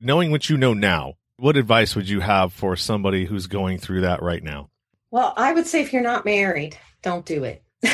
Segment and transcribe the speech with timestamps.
[0.00, 4.02] knowing what you know now, what advice would you have for somebody who's going through
[4.02, 4.70] that right now?
[5.10, 7.62] Well, I would say if you're not married, don't do it.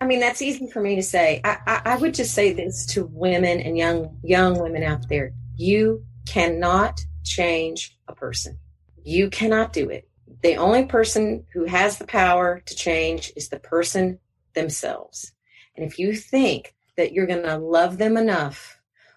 [0.00, 1.40] I mean, that's easy for me to say.
[1.44, 5.32] I, I, I, would just say this to women and young young women out there:
[5.56, 8.58] you cannot change a person.
[9.04, 10.08] You cannot do it.
[10.42, 14.18] The only person who has the power to change is the person
[14.54, 15.32] themselves.
[15.76, 18.73] And if you think that you're going to love them enough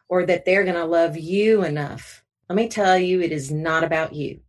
[0.09, 3.83] or that they're going to love you enough, let me tell you, it is not
[3.83, 4.39] about you.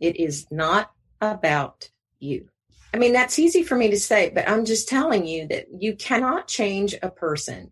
[0.00, 2.48] It is not about you.
[2.94, 5.96] I mean, that's easy for me to say, but I'm just telling you that you
[5.96, 7.70] cannot change a person.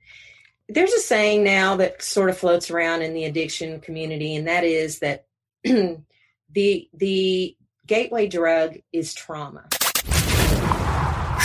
[0.69, 4.65] There's a saying now that sort of floats around in the addiction community, and that
[4.65, 5.27] is that
[5.65, 7.57] the the
[7.87, 9.69] gateway drug is trauma.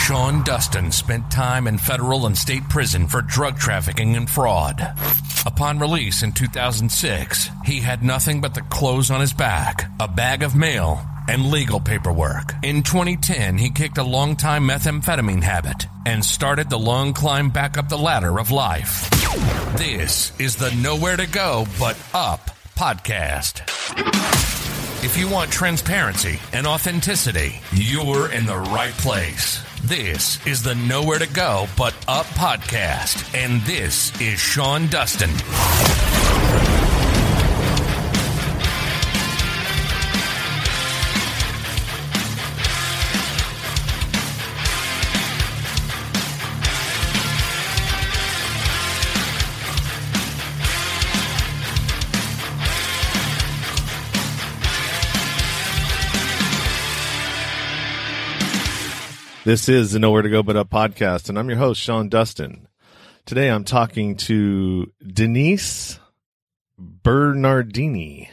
[0.06, 4.80] Sean Dustin spent time in federal and state prison for drug trafficking and fraud.
[5.44, 10.44] Upon release in 2006, he had nothing but the clothes on his back, a bag
[10.44, 12.52] of mail, and legal paperwork.
[12.62, 17.88] In 2010, he kicked a long-time methamphetamine habit and started the long climb back up
[17.88, 19.10] the ladder of life.
[19.76, 23.62] This is the Nowhere to Go But Up podcast.
[25.02, 29.65] If you want transparency and authenticity, you're in the right place.
[29.84, 35.30] This is the Nowhere to Go But Up podcast, and this is Sean Dustin.
[59.46, 62.66] This is the Nowhere to Go But Up podcast, and I'm your host, Sean Dustin.
[63.26, 66.00] Today I'm talking to Denise
[66.76, 68.28] Bernardini,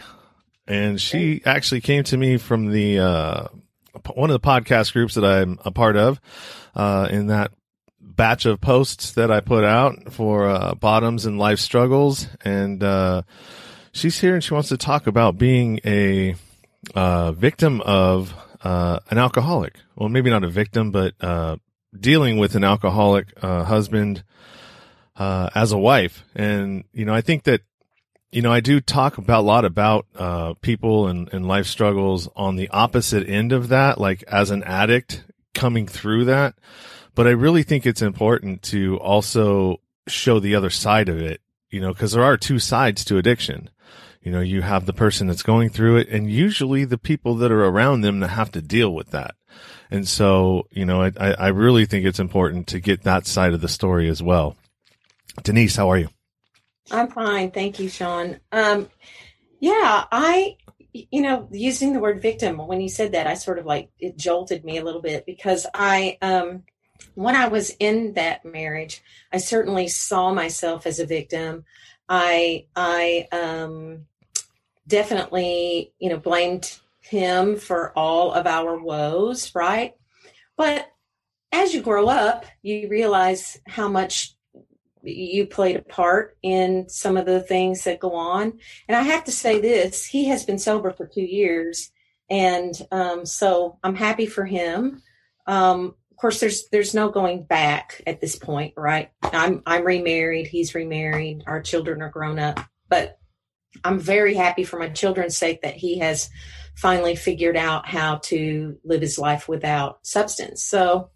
[0.68, 3.48] and she actually came to me from the uh,
[4.16, 6.20] one of the podcast groups that I'm a part of.
[6.74, 7.52] Uh, in that
[8.02, 13.22] batch of posts that I put out for uh, bottoms and life struggles, and uh,
[13.92, 16.34] she's here and she wants to talk about being a
[16.96, 19.76] uh, victim of uh, an alcoholic.
[19.96, 21.58] Well, maybe not a victim, but uh,
[21.98, 24.24] dealing with an alcoholic uh, husband
[25.16, 26.24] uh, as a wife.
[26.36, 27.62] And you know, I think that
[28.32, 32.30] you know I do talk about a lot about uh, people and, and life struggles
[32.36, 35.24] on the opposite end of that, like as an addict
[35.54, 36.56] coming through that.
[37.16, 41.80] But I really think it's important to also show the other side of it, you
[41.80, 43.70] know, because there are two sides to addiction
[44.24, 47.52] you know, you have the person that's going through it and usually the people that
[47.52, 49.36] are around them that have to deal with that.
[49.92, 53.62] And so, you know, I, I really think it's important to get that side of
[53.62, 54.56] the story as well.
[55.44, 56.10] Denise, how are you?
[56.90, 57.52] I'm fine.
[57.52, 58.40] Thank you, Sean.
[58.52, 58.90] Um,
[59.60, 60.58] yeah, I,
[60.94, 64.18] you know, using the word victim, when you said that, I sort of like, it
[64.18, 66.64] jolted me a little bit because I, um,
[67.16, 69.02] when I was in that marriage,
[69.32, 71.66] I certainly saw myself as a victim.
[72.08, 74.06] I, I, um,
[74.88, 79.94] definitely, you know, blamed him for all of our woes, right?
[80.58, 80.90] But
[81.52, 84.36] as you grow up, you realize how much
[85.04, 88.54] you played a part in some of the things that go on.
[88.88, 91.92] And I have to say this he has been sober for two years.
[92.30, 95.02] And um, so I'm happy for him.
[95.46, 99.10] Um, of course, there's there's no going back at this point, right?
[99.22, 100.48] I'm I'm remarried.
[100.48, 101.44] He's remarried.
[101.48, 102.62] Our children are grown up.
[102.88, 103.18] But
[103.84, 106.30] I'm very happy for my children's sake that he has
[106.76, 110.64] finally figured out how to live his life without substance.
[110.64, 111.10] So,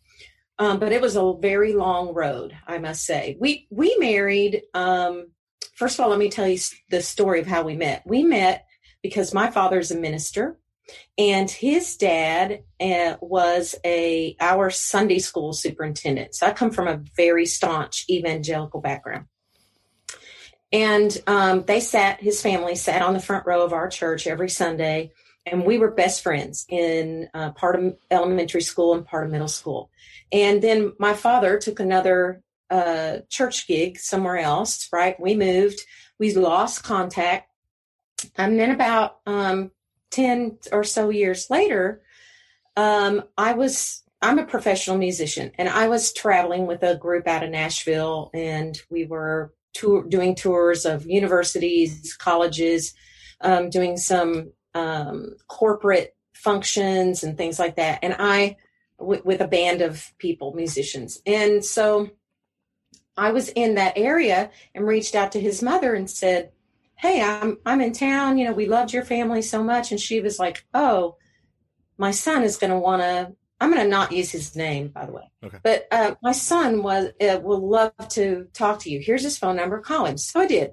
[0.59, 3.38] um, but it was a very long road, I must say.
[3.40, 4.63] We we married.
[4.73, 5.31] Um,
[5.75, 6.59] first of all, let me tell you
[6.90, 8.03] the story of how we met.
[8.06, 8.66] We met
[9.03, 10.57] because my father is a minister,
[11.18, 16.34] and his dad uh, was a our Sunday school superintendent.
[16.34, 19.25] So I come from a very staunch evangelical background.
[20.72, 24.50] And um, they sat, his family sat on the front row of our church every
[24.50, 25.12] Sunday.
[25.45, 29.47] And we were best friends in uh, part of elementary school and part of middle
[29.47, 29.89] school.
[30.31, 35.18] And then my father took another uh, church gig somewhere else, right?
[35.19, 35.80] We moved,
[36.19, 37.50] we lost contact.
[38.36, 39.71] And then about um,
[40.12, 42.01] 10 or so years later,
[42.75, 47.44] um, I was I'm a professional musician and I was traveling with a group out
[47.44, 52.94] of Nashville and we were tour, doing tours of universities, colleges,
[53.41, 58.00] um, doing some um, corporate functions and things like that.
[58.03, 58.57] And I,
[59.00, 61.21] w- with a band of people, musicians.
[61.25, 62.09] And so
[63.15, 66.51] I was in that area and reached out to his mother and said,
[66.97, 68.38] hey, I'm I'm in town.
[68.38, 71.15] You know, we loved your family so much, and she was like, oh,
[71.97, 73.35] my son is going to want to.
[73.59, 75.31] I'm going to not use his name, by the way.
[75.44, 75.57] Okay.
[75.63, 79.00] But uh, my son was uh, will love to talk to you.
[79.00, 79.80] Here's his phone number.
[79.80, 80.18] Call him.
[80.18, 80.71] So I did,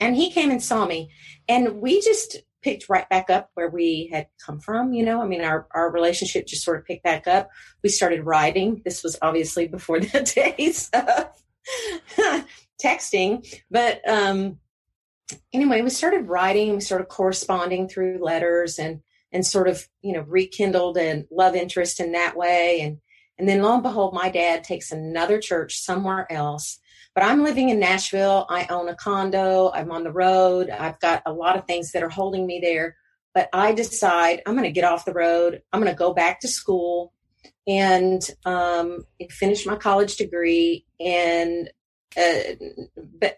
[0.00, 1.10] and he came and saw me,
[1.48, 4.92] and we just picked right back up where we had come from.
[4.92, 7.50] You know, I mean, our our relationship just sort of picked back up.
[7.82, 8.80] We started writing.
[8.84, 10.22] This was obviously before the
[10.56, 12.44] days of
[12.82, 14.58] texting, but um,
[15.52, 16.74] anyway, we started writing.
[16.74, 19.02] We started corresponding through letters and
[19.32, 22.80] and sort of you know rekindled and love interest in that way.
[22.80, 22.98] And
[23.38, 26.78] and then lo and behold my dad takes another church somewhere else.
[27.14, 28.46] But i'm living in nashville.
[28.48, 29.70] I own a condo.
[29.72, 30.70] I'm on the road.
[30.70, 32.96] I've got a lot of things that are holding me there.
[33.34, 35.62] But i decide i'm going to get off the road.
[35.72, 37.12] I'm going to go back to school
[37.66, 41.70] and um, finish my college degree and
[42.16, 42.40] uh,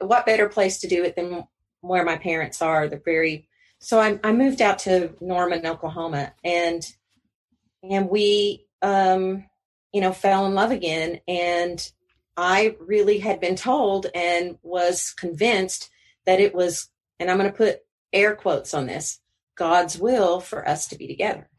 [0.00, 1.45] what better place to do it than
[1.83, 3.49] where my parents are they're very
[3.82, 6.87] so I, I moved out to Norman, Oklahoma, and
[7.82, 9.44] and we, um,
[9.93, 11.19] you know, fell in love again.
[11.26, 11.84] And
[12.37, 15.90] I really had been told and was convinced
[16.26, 17.81] that it was, and I'm going to put
[18.12, 19.19] air quotes on this,
[19.56, 21.50] God's will for us to be together.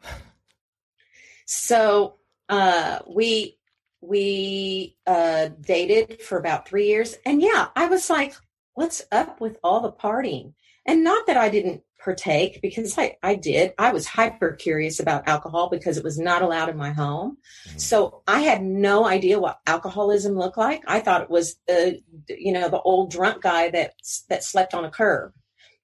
[1.45, 3.57] So uh, we
[3.99, 8.33] we uh, dated for about three years, and yeah, I was like,
[8.75, 10.53] "What's up with all the partying?"
[10.85, 13.73] And not that I didn't partake because I, I did.
[13.77, 17.37] I was hyper curious about alcohol because it was not allowed in my home.
[17.67, 17.77] Mm-hmm.
[17.79, 20.83] So I had no idea what alcoholism looked like.
[20.87, 23.93] I thought it was the, you know, the old drunk guy that,
[24.29, 25.33] that slept on a curb.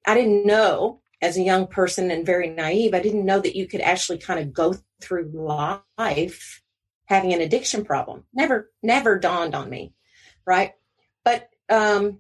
[0.06, 3.68] I didn't know as a young person and very naive, I didn't know that you
[3.68, 6.62] could actually kind of go through life
[7.06, 8.24] having an addiction problem.
[8.34, 9.94] Never, never dawned on me.
[10.46, 10.74] Right.
[11.26, 12.20] But, um,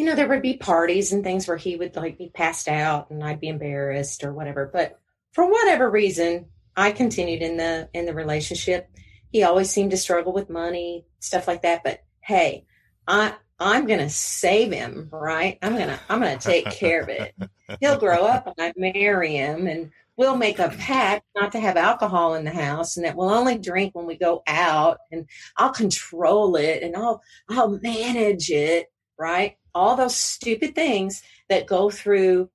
[0.00, 3.10] you know, there would be parties and things where he would like be passed out
[3.10, 4.70] and I'd be embarrassed or whatever.
[4.72, 4.98] But
[5.32, 8.88] for whatever reason, I continued in the in the relationship.
[9.30, 11.84] He always seemed to struggle with money, stuff like that.
[11.84, 12.64] But hey,
[13.06, 15.58] I I'm gonna save him, right?
[15.60, 17.34] I'm gonna I'm gonna take care of it.
[17.80, 21.76] He'll grow up and I marry him and we'll make a pact not to have
[21.76, 25.74] alcohol in the house and that we'll only drink when we go out and I'll
[25.74, 27.20] control it and I'll
[27.50, 28.86] I'll manage it,
[29.18, 29.58] right?
[29.74, 32.50] All those stupid things that go through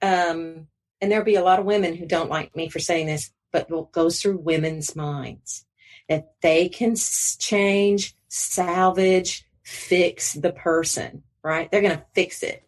[0.00, 0.68] um,
[1.00, 3.70] and there'll be a lot of women who don't like me for saying this but
[3.70, 5.64] what goes through women's minds
[6.08, 6.94] that they can
[7.38, 11.70] change salvage fix the person right?
[11.70, 12.62] They're going to fix it.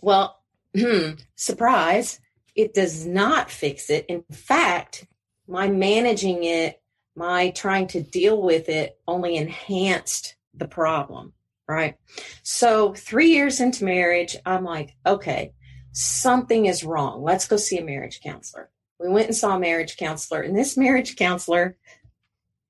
[0.00, 0.40] Well
[0.76, 2.20] hmm, surprise
[2.54, 4.06] it does not fix it.
[4.06, 5.06] In fact
[5.46, 6.80] my managing it
[7.14, 11.32] my trying to deal with it only enhanced the problem
[11.68, 11.96] right?
[12.42, 15.52] So, three years into marriage, I'm like, okay,
[15.92, 17.22] something is wrong.
[17.22, 18.70] Let's go see a marriage counselor.
[18.98, 21.76] We went and saw a marriage counselor, and this marriage counselor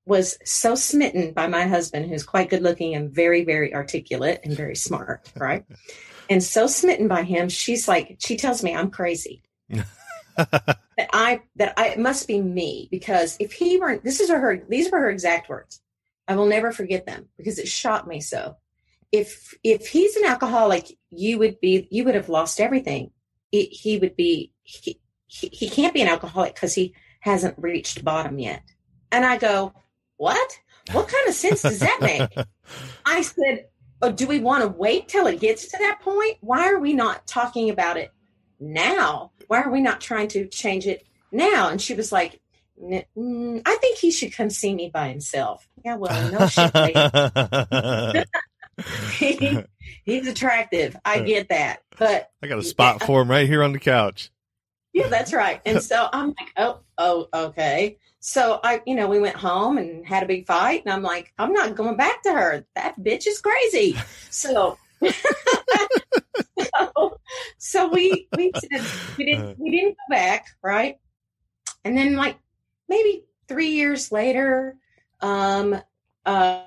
[0.05, 4.55] was so smitten by my husband, who's quite good looking and very, very articulate and
[4.55, 5.65] very smart, right?
[6.29, 9.43] and so smitten by him, she's like, she tells me I'm crazy.
[10.39, 14.63] that I that I it must be me because if he weren't this is her
[14.69, 15.81] these were her exact words.
[16.27, 18.55] I will never forget them because it shocked me so
[19.11, 23.11] if if he's an alcoholic, you would be you would have lost everything.
[23.51, 28.03] It, he would be he, he, he can't be an alcoholic because he hasn't reached
[28.03, 28.63] bottom yet.
[29.11, 29.73] And I go,
[30.17, 30.59] what?
[30.91, 32.45] What kind of sense does that make?
[33.05, 33.65] I said,
[34.01, 36.37] oh, do we want to wait till it gets to that point?
[36.41, 38.11] Why are we not talking about it
[38.59, 39.31] now?
[39.47, 41.69] Why are we not trying to change it now?
[41.69, 42.39] And she was like,
[42.81, 45.67] mm, I think he should come see me by himself.
[45.83, 48.27] Yeah, well, no shit.
[49.17, 49.63] he,
[50.03, 50.95] he's attractive.
[51.05, 51.81] I get that.
[51.97, 54.31] But I got a spot yeah, for him right here on the couch.
[54.93, 55.61] Yeah, that's right.
[55.65, 57.97] And so I'm like, oh, oh, okay.
[58.19, 61.33] So I, you know, we went home and had a big fight, and I'm like,
[61.37, 62.65] I'm not going back to her.
[62.75, 63.95] That bitch is crazy.
[64.31, 64.77] So,
[66.77, 67.17] so,
[67.57, 68.85] so we we said
[69.17, 70.97] we didn't we didn't go back, right?
[71.83, 72.37] And then like
[72.87, 74.75] maybe three years later,
[75.21, 75.81] um,
[76.25, 76.63] uh, uh,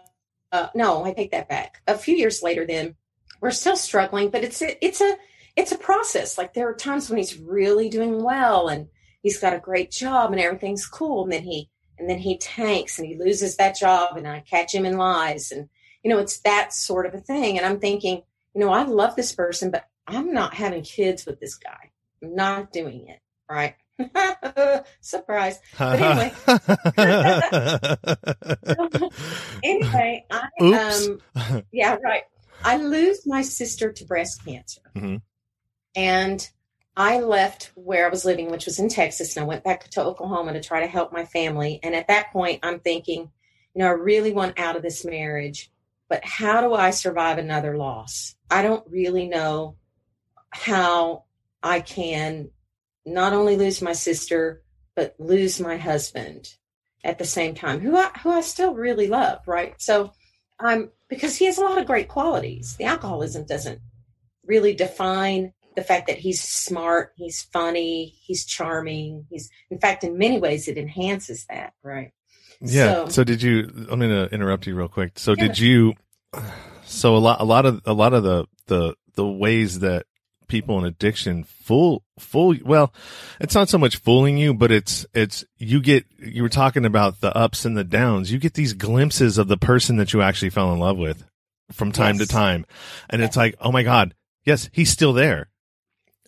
[0.75, 1.83] no, I take that back.
[1.87, 2.97] A few years later, then
[3.41, 5.17] we're still struggling, but it's a, it's a
[5.57, 6.38] it's a process.
[6.38, 8.88] Like there are times when he's really doing well and
[9.23, 12.99] he's got a great job and everything's cool, and then he and then he tanks
[12.99, 15.69] and he loses that job, and I catch him in lies, and
[16.02, 17.57] you know it's that sort of a thing.
[17.59, 18.23] And I'm thinking,
[18.55, 21.91] you know, I love this person, but I'm not having kids with this guy.
[22.23, 23.75] I'm not doing it right.
[25.00, 25.61] Surprise.
[25.78, 26.32] But anyway.
[29.64, 31.20] anyway, I, um,
[31.72, 32.22] yeah, right.
[32.64, 34.80] I lose my sister to breast cancer.
[34.96, 35.20] Mhm.
[35.94, 36.50] And
[36.96, 40.02] I left where I was living, which was in Texas, and I went back to
[40.02, 41.80] Oklahoma to try to help my family.
[41.82, 43.30] And at that point, I'm thinking,
[43.75, 45.70] you know, I really want out of this marriage,
[46.08, 48.34] but how do I survive another loss?
[48.50, 49.76] I don't really know
[50.50, 51.25] how
[51.62, 52.50] I can
[53.06, 54.62] not only lose my sister,
[54.94, 56.54] but lose my husband
[57.04, 59.75] at the same time, who I who I still really love, right?
[59.80, 60.12] So
[60.61, 62.76] I'm because he has a lot of great qualities.
[62.76, 63.80] The alcoholism doesn't
[64.47, 69.26] really define the fact that he's smart, he's funny, he's charming.
[69.30, 72.12] He's in fact in many ways it enhances that, right?
[72.61, 73.04] Yeah.
[73.04, 73.71] So- So, did you?
[73.90, 75.18] I'm going to interrupt you real quick.
[75.18, 75.47] So Yeah.
[75.49, 75.94] did you?
[76.85, 80.04] So a lot, a lot of, a lot of the the the ways that
[80.52, 82.54] people in addiction fool fool.
[82.64, 82.92] Well,
[83.40, 86.04] it's not so much fooling you, but it's it's you get.
[86.18, 88.30] You were talking about the ups and the downs.
[88.30, 91.25] You get these glimpses of the person that you actually fell in love with
[91.73, 92.28] from time Yes.
[92.28, 92.66] to time,
[93.11, 95.49] and it's like, oh my god, yes, he's still there,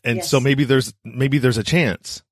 [0.03, 0.29] and Yes.
[0.31, 2.23] so maybe there's maybe there's a chance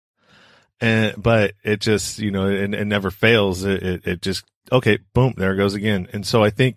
[0.81, 4.99] and but it just you know it, it never fails it, it it just okay
[5.15, 6.77] boom there it goes again and so i think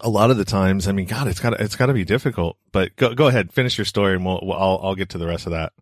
[0.00, 2.04] a lot of the times i mean god it's got to it's got to be
[2.04, 5.18] difficult but go go ahead finish your story and we'll, we'll i'll i'll get to
[5.18, 5.72] the rest of that.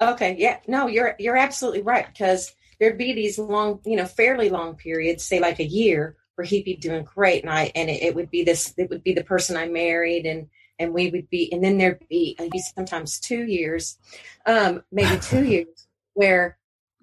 [0.00, 4.48] Okay, yeah, no, you're you're absolutely right because there'd be these long, you know, fairly
[4.48, 8.02] long periods, say like a year, where he'd be doing great, and I and it,
[8.02, 11.28] it would be this, it would be the person I married, and and we would
[11.28, 13.98] be, and then there'd be maybe sometimes two years,
[14.46, 16.56] um, maybe two years where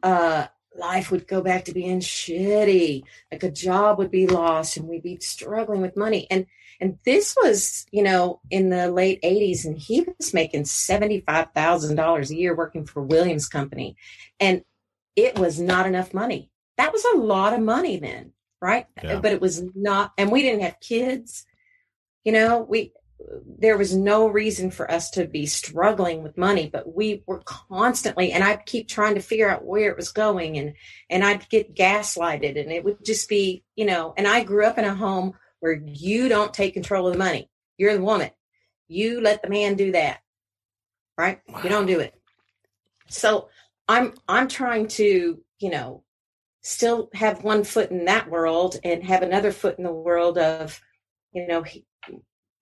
[0.04, 4.88] uh life would go back to being shitty, like a job would be lost, and
[4.88, 6.46] we'd be struggling with money, and
[6.79, 12.36] and this was, you know, in the late 80s, and he was making $75,000 a
[12.36, 13.96] year working for Williams Company.
[14.39, 14.63] And
[15.15, 16.51] it was not enough money.
[16.77, 18.86] That was a lot of money then, right?
[19.03, 19.19] Yeah.
[19.19, 21.46] But it was not, and we didn't have kids.
[22.24, 22.93] You know, we,
[23.60, 28.31] there was no reason for us to be struggling with money, but we were constantly,
[28.31, 30.74] and I'd keep trying to figure out where it was going and,
[31.10, 34.77] and I'd get gaslighted and it would just be, you know, and I grew up
[34.77, 37.50] in a home where you don't take control of the money.
[37.77, 38.31] You're the woman.
[38.88, 40.19] You let the man do that.
[41.17, 41.41] Right?
[41.63, 42.13] You don't do it.
[43.10, 43.50] So
[43.88, 46.03] I'm I'm trying to, you know,
[46.62, 50.79] still have one foot in that world and have another foot in the world of,
[51.31, 51.63] you know,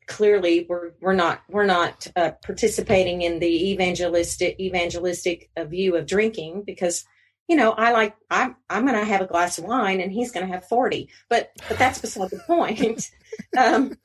[0.07, 6.05] clearly we're we're not we're not uh, participating in the evangelistic evangelistic uh, view of
[6.05, 7.05] drinking because
[7.47, 10.31] you know I like I'm I'm going to have a glass of wine and he's
[10.31, 13.11] going to have 40 but but that's beside the point.
[13.57, 13.97] Um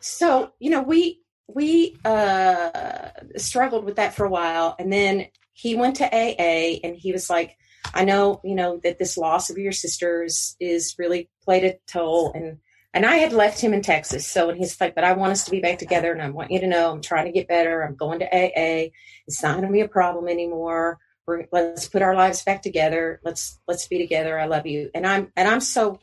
[0.00, 5.74] so you know we we uh struggled with that for a while and then he
[5.74, 7.56] went to AA and he was like
[7.94, 12.32] I know you know that this loss of your sisters is really played a toll
[12.32, 12.58] and
[12.94, 14.26] and I had left him in Texas.
[14.26, 16.50] So, and he's like, but I want us to be back together and I want
[16.50, 17.82] you to know I'm trying to get better.
[17.82, 18.90] I'm going to AA.
[19.26, 20.98] It's not going to be a problem anymore.
[21.26, 23.20] We're, let's put our lives back together.
[23.24, 24.38] Let's, let's be together.
[24.38, 24.90] I love you.
[24.94, 26.00] And I'm, and I'm so,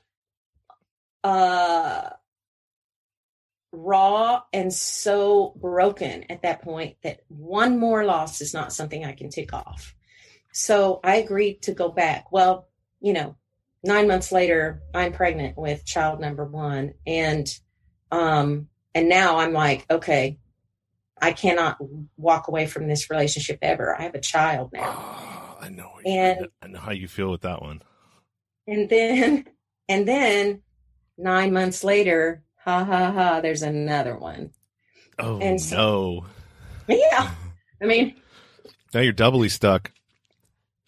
[1.24, 2.10] uh,
[3.72, 9.14] raw and so broken at that point that one more loss is not something I
[9.14, 9.94] can tick off.
[10.54, 12.32] So I agreed to go back.
[12.32, 12.68] Well,
[13.00, 13.36] you know,
[13.84, 16.94] nine months later i'm pregnant with child number one.
[17.08, 17.48] And
[18.12, 20.40] um and now i'm like okay
[21.22, 21.78] i cannot
[22.18, 23.96] walk away from this relationship ever.
[23.98, 24.84] I have a child now.
[24.98, 27.82] Oh, i know And- i know how you feel with that one.
[28.68, 29.46] And then
[29.88, 30.62] and then
[31.18, 34.52] nine months later ha ha ha there's another one.
[35.18, 36.26] Oh And so-
[36.88, 36.96] no.
[36.96, 37.32] Yeah.
[37.82, 38.16] I mean
[38.94, 39.92] now you're doubly stuck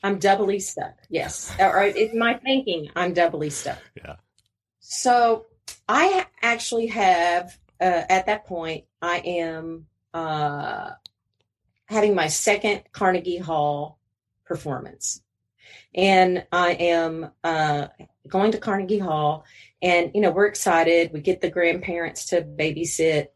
[0.04, 1.54] i'm doubly stuck yes.
[1.60, 3.80] Or in my thinking i'm doubly stuck.
[3.96, 4.16] Yeah.
[4.80, 5.46] So
[5.88, 10.92] I actually have uh, at that point I am uh,
[11.86, 14.00] having my second Carnegie Hall
[14.46, 15.22] performance,
[15.96, 17.88] and I am uh,
[18.28, 19.46] going to Carnegie Hall,
[19.82, 21.12] and you know we're excited.
[21.14, 23.28] We get the grandparents to babysit.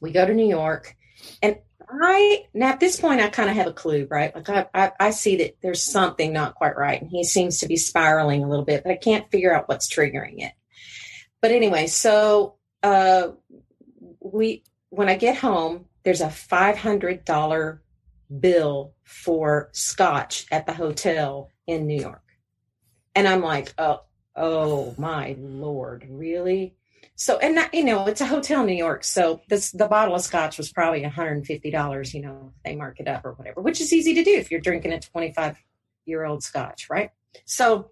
[0.00, 0.96] We go to New York,
[1.42, 4.34] and I now at this point I kind of have a clue, right?
[4.34, 7.68] Like I, I I see that there's something not quite right, and he seems to
[7.68, 10.52] be spiraling a little bit, but I can't figure out what's triggering it
[11.44, 13.32] but anyway, so uh,
[14.18, 17.82] we when I get home, there's a five hundred dollar
[18.40, 22.22] bill for scotch at the hotel in New York,
[23.14, 26.76] and I'm like, oh, oh my lord, really?
[27.16, 30.16] So and that, you know, it's a hotel in New York, so this the bottle
[30.16, 32.12] of scotch was probably one hundred and fifty dollars.
[32.12, 34.60] You know, they mark it up or whatever, which is easy to do if you're
[34.60, 35.56] drinking a twenty five
[36.06, 37.10] year old scotch, right?
[37.44, 37.90] So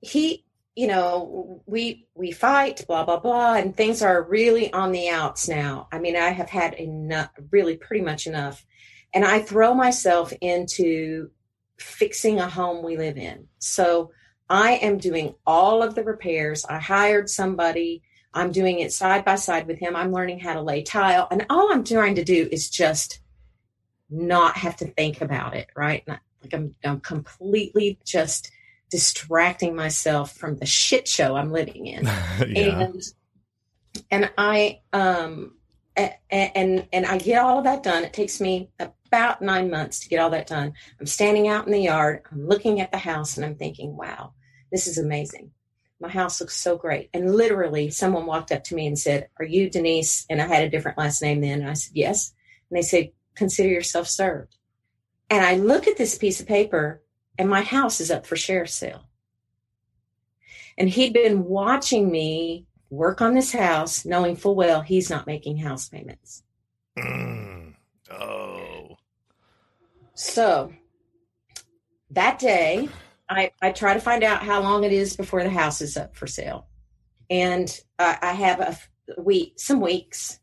[0.00, 0.44] he
[0.76, 5.48] you know, we we fight, blah blah blah, and things are really on the outs
[5.48, 5.88] now.
[5.92, 8.64] I mean, I have had enough, really, pretty much enough,
[9.12, 11.30] and I throw myself into
[11.78, 13.48] fixing a home we live in.
[13.58, 14.12] So
[14.50, 16.64] I am doing all of the repairs.
[16.64, 18.02] I hired somebody.
[18.34, 19.94] I'm doing it side by side with him.
[19.94, 23.20] I'm learning how to lay tile, and all I'm trying to do is just
[24.10, 25.68] not have to think about it.
[25.76, 26.06] Right?
[26.06, 28.50] Like I'm, I'm completely just
[28.90, 32.04] distracting myself from the shit show I'm living in.
[32.48, 32.80] yeah.
[32.80, 33.02] And
[34.10, 35.54] and I um
[35.96, 38.04] and, and and I get all of that done.
[38.04, 40.72] It takes me about nine months to get all that done.
[40.98, 44.32] I'm standing out in the yard, I'm looking at the house and I'm thinking, wow,
[44.70, 45.50] this is amazing.
[46.00, 47.10] My house looks so great.
[47.12, 50.26] And literally someone walked up to me and said, Are you Denise?
[50.30, 51.60] And I had a different last name then.
[51.60, 52.32] And I said, Yes.
[52.70, 54.56] And they said, Consider yourself served.
[55.28, 57.02] And I look at this piece of paper
[57.38, 59.04] and my house is up for sheriff sale.
[60.76, 65.58] And he'd been watching me work on this house, knowing full well he's not making
[65.58, 66.42] house payments.
[66.98, 67.74] Mm.
[68.10, 68.96] Oh.
[70.14, 70.72] So
[72.10, 72.88] that day,
[73.30, 76.16] I, I try to find out how long it is before the house is up
[76.16, 76.66] for sale.
[77.30, 80.40] And I, have a week, some weeks.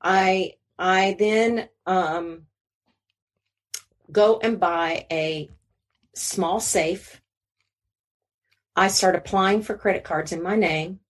[0.00, 2.46] I I then um,
[4.10, 5.48] go and buy a
[6.14, 7.20] small safe.
[8.74, 11.00] I start applying for credit cards in my name,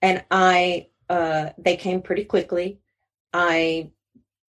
[0.00, 2.78] and I uh, they came pretty quickly.
[3.32, 3.90] I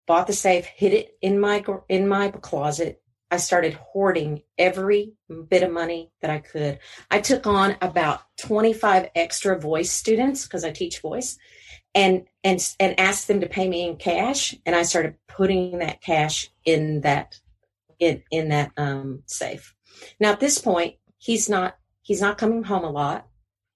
[0.06, 3.03] bought the safe, hid it in my in my closet.
[3.34, 5.14] I started hoarding every
[5.50, 6.78] bit of money that I could.
[7.10, 11.40] I took on about 25 extra voice students because I teach voice
[11.96, 16.00] and and and asked them to pay me in cash and I started putting that
[16.00, 17.40] cash in that
[17.98, 19.74] in in that um, safe.
[20.20, 23.28] Now at this point, he's not he's not coming home a lot,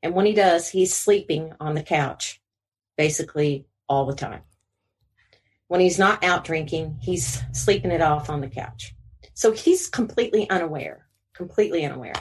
[0.03, 2.43] and when he does, he's sleeping on the couch,
[2.95, 4.43] basically all the time.
[5.67, 8.93] When he's not out drinking, he's sleeping it off on the couch.
[9.37, 12.15] So he's completely unaware, completely unaware.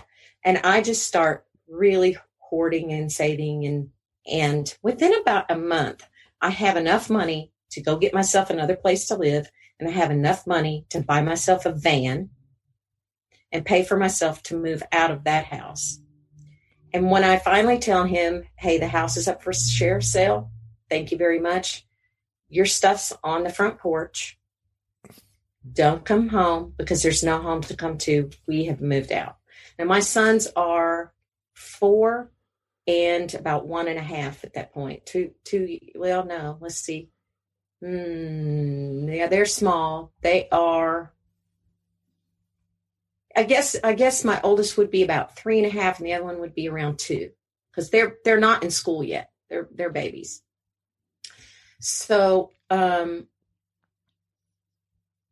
[0.45, 3.89] And I just start really hoarding and saving and
[4.31, 6.07] and within about a month,
[6.43, 10.11] I have enough money to go get myself another place to live and I have
[10.11, 12.29] enough money to buy myself a van
[13.51, 15.99] and pay for myself to move out of that house.
[16.93, 20.51] And when I finally tell him, hey, the house is up for sheriff sale,
[20.91, 21.87] thank you very much.
[22.51, 24.39] Your stuff's on the front porch.
[25.73, 28.31] Don't come home because there's no home to come to.
[28.47, 29.37] We have moved out.
[29.79, 31.13] Now, my sons are
[31.55, 32.31] four
[32.87, 35.07] and about one and a half at that point.
[35.07, 37.11] Two, two, well, no, let's see.
[37.83, 40.13] Mm, yeah, they're small.
[40.23, 41.13] They are.
[43.35, 46.15] I guess I guess my oldest would be about three and a half, and the
[46.15, 47.31] other one would be around two,
[47.71, 49.31] because they're they're not in school yet.
[49.51, 50.43] They're they're babies.
[51.81, 53.27] So, um,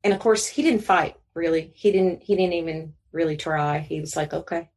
[0.04, 1.72] and of course, he didn't fight really.
[1.74, 2.22] He didn't.
[2.22, 3.80] He didn't even really try.
[3.80, 4.70] He was like, okay.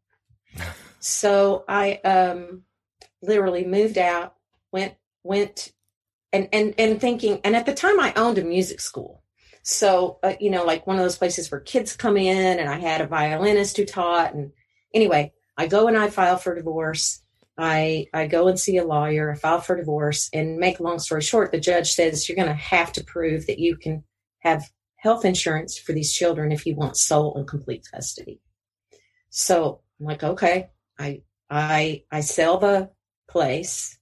[1.00, 2.64] so I um,
[3.22, 4.34] literally moved out,
[4.72, 5.74] went went
[6.34, 9.24] and and and thinking and at the time i owned a music school
[9.64, 12.78] so uh, you know like one of those places where kids come in and i
[12.78, 14.52] had a violinist who taught and
[14.94, 17.22] anyway i go and i file for divorce
[17.58, 21.00] i i go and see a lawyer i file for divorce and make a long
[21.00, 24.04] story short the judge says you're going to have to prove that you can
[24.40, 28.42] have health insurance for these children if you want sole and complete custody.
[29.30, 30.70] So i'm like okay.
[31.00, 32.90] I i i sell the
[33.30, 33.98] place.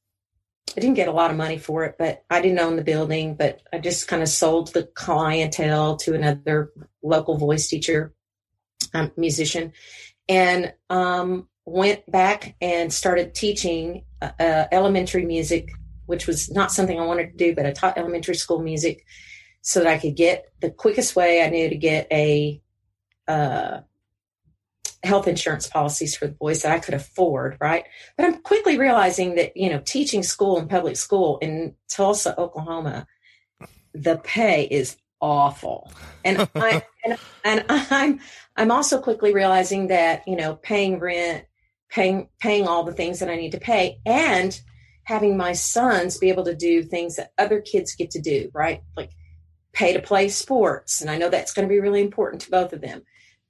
[0.75, 3.36] I didn't get a lot of money for it, but I didn't own the building,
[3.36, 8.13] but I just kind of sold the clientele to another local voice teacher,
[8.93, 9.71] um, musician,
[10.27, 15.69] and um, went back and started teaching uh, uh, elementary music,
[16.08, 19.05] which was not something I wanted to do, but I taught elementary school music
[19.65, 22.62] so that I could get the quickest way I knew to get a
[23.28, 23.80] uh,
[25.04, 27.84] health insurance policies for the boys that I could afford, right?
[28.15, 33.08] But I'm quickly realizing that, you know, teaching school and public school in Tulsa, Oklahoma,
[33.95, 35.91] the pay is awful.
[36.23, 38.19] And I and, and I'm
[38.56, 41.45] I'm also quickly realizing that, you know, paying rent,
[41.89, 44.62] paying paying all the things that I need to pay and
[45.06, 48.84] having my sons be able to do things that other kids get to do, right?
[48.95, 49.10] Like
[49.75, 51.01] pay to play sports.
[51.01, 53.03] And I know that's going to be really important to both of them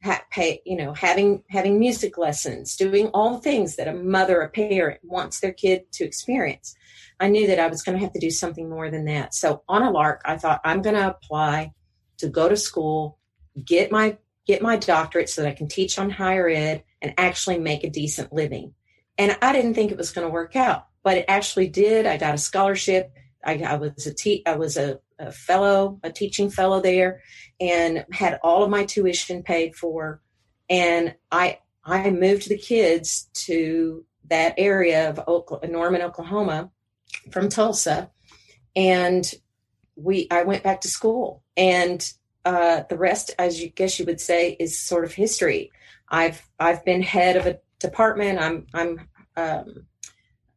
[0.04, 4.42] ha- pay, you know, having having music lessons, doing all the things that a mother,
[4.42, 6.76] a parent wants their kid to experience.
[7.20, 9.34] I knew that I was going to have to do something more than that.
[9.34, 11.74] So on a lark, I thought I'm going to apply
[12.18, 13.20] to go to school,
[13.64, 17.60] get my get my doctorate so that I can teach on higher ed and actually
[17.60, 18.74] make a decent living.
[19.18, 22.06] And I didn't think it was going to work out, but it actually did.
[22.06, 23.12] I got a scholarship.
[23.44, 27.22] I, I was a te- I was a, a fellow, a teaching fellow there,
[27.60, 30.22] and had all of my tuition paid for.
[30.70, 36.72] And I I moved the kids to that area of Oklahoma, Norman, Oklahoma,
[37.32, 38.10] from Tulsa,
[38.76, 39.32] and
[39.96, 42.08] we I went back to school, and
[42.44, 45.72] uh, the rest, as you guess you would say, is sort of history.
[46.10, 48.40] I've I've been head of a department.
[48.40, 49.86] I'm I'm um,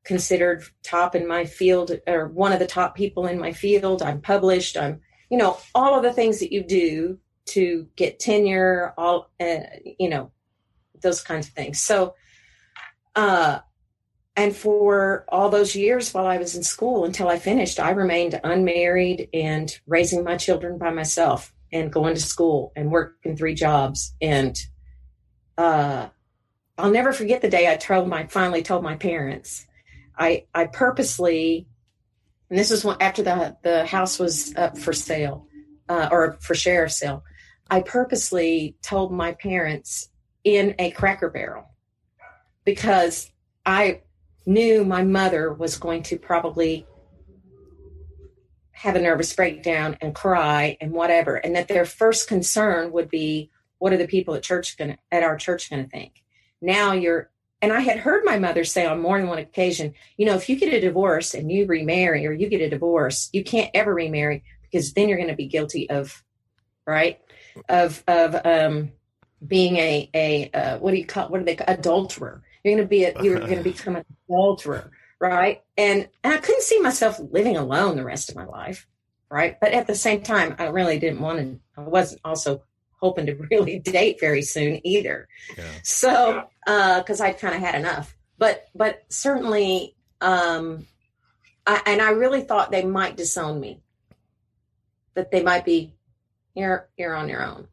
[0.08, 4.02] considered top in my field or one of the top people in my field.
[4.02, 4.76] I'm published.
[4.76, 7.18] I'm you know all of the things that you do
[7.50, 8.94] to get tenure.
[8.96, 10.32] All uh, you know
[11.00, 11.80] those kinds of things.
[11.80, 12.14] So,
[13.14, 13.58] uh,
[14.34, 18.40] and for all those years while I was in school until I finished, I remained
[18.42, 24.14] unmarried and raising my children by myself and going to school and working three jobs.
[24.22, 24.58] And
[25.58, 26.08] uh,
[26.78, 29.66] I'll never forget the day I told my finally told my parents.
[30.18, 31.66] I I purposely,
[32.50, 35.46] and this was after the the house was up for sale
[35.88, 37.24] uh, or for sheriff sale.
[37.70, 40.08] I purposely told my parents
[40.44, 41.74] in a cracker barrel
[42.64, 43.30] because
[43.66, 44.02] I
[44.46, 46.86] knew my mother was going to probably
[48.72, 53.50] have a nervous breakdown and cry and whatever and that their first concern would be
[53.78, 56.22] what are the people at church going at our church going to think
[56.62, 57.28] now you're
[57.60, 60.48] and i had heard my mother say on more than one occasion you know if
[60.48, 63.94] you get a divorce and you remarry or you get a divorce you can't ever
[63.94, 66.22] remarry because then you're going to be guilty of
[66.88, 67.20] right?
[67.68, 68.92] Of of um
[69.46, 72.42] being a a uh, what do you call what are they call adulterer.
[72.64, 74.90] You're going to be a, you're going to become an adulterer
[75.20, 75.62] right?
[75.76, 78.86] And and i couldn't see myself living alone the rest of my life
[79.30, 79.60] right?
[79.60, 82.62] But at the same time i really didn't want to i wasn't also
[83.00, 85.64] hoping to really date very soon either yeah.
[85.82, 90.86] so uh because i kind of had enough but but certainly um
[91.66, 93.80] I, and i really thought they might disown me
[95.14, 95.94] that they might be
[96.54, 97.68] you're you're on your own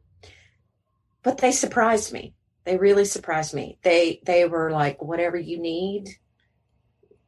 [1.26, 2.34] but they surprised me.
[2.62, 3.78] They really surprised me.
[3.82, 6.08] They they were like, whatever you need,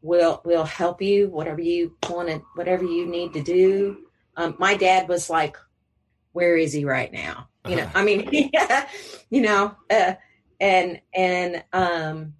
[0.03, 1.29] we'll we'll help you.
[1.29, 3.99] Whatever you want to, whatever you need to do.
[4.37, 5.57] Um, my dad was like,
[6.31, 7.48] where is he right now?
[7.67, 8.89] You know, I mean, yeah,
[9.31, 10.15] you know, uh,
[10.61, 12.35] and and um,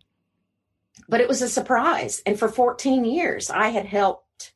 [1.09, 2.23] but it was a surprise.
[2.27, 4.53] And for 14 years, I had helped.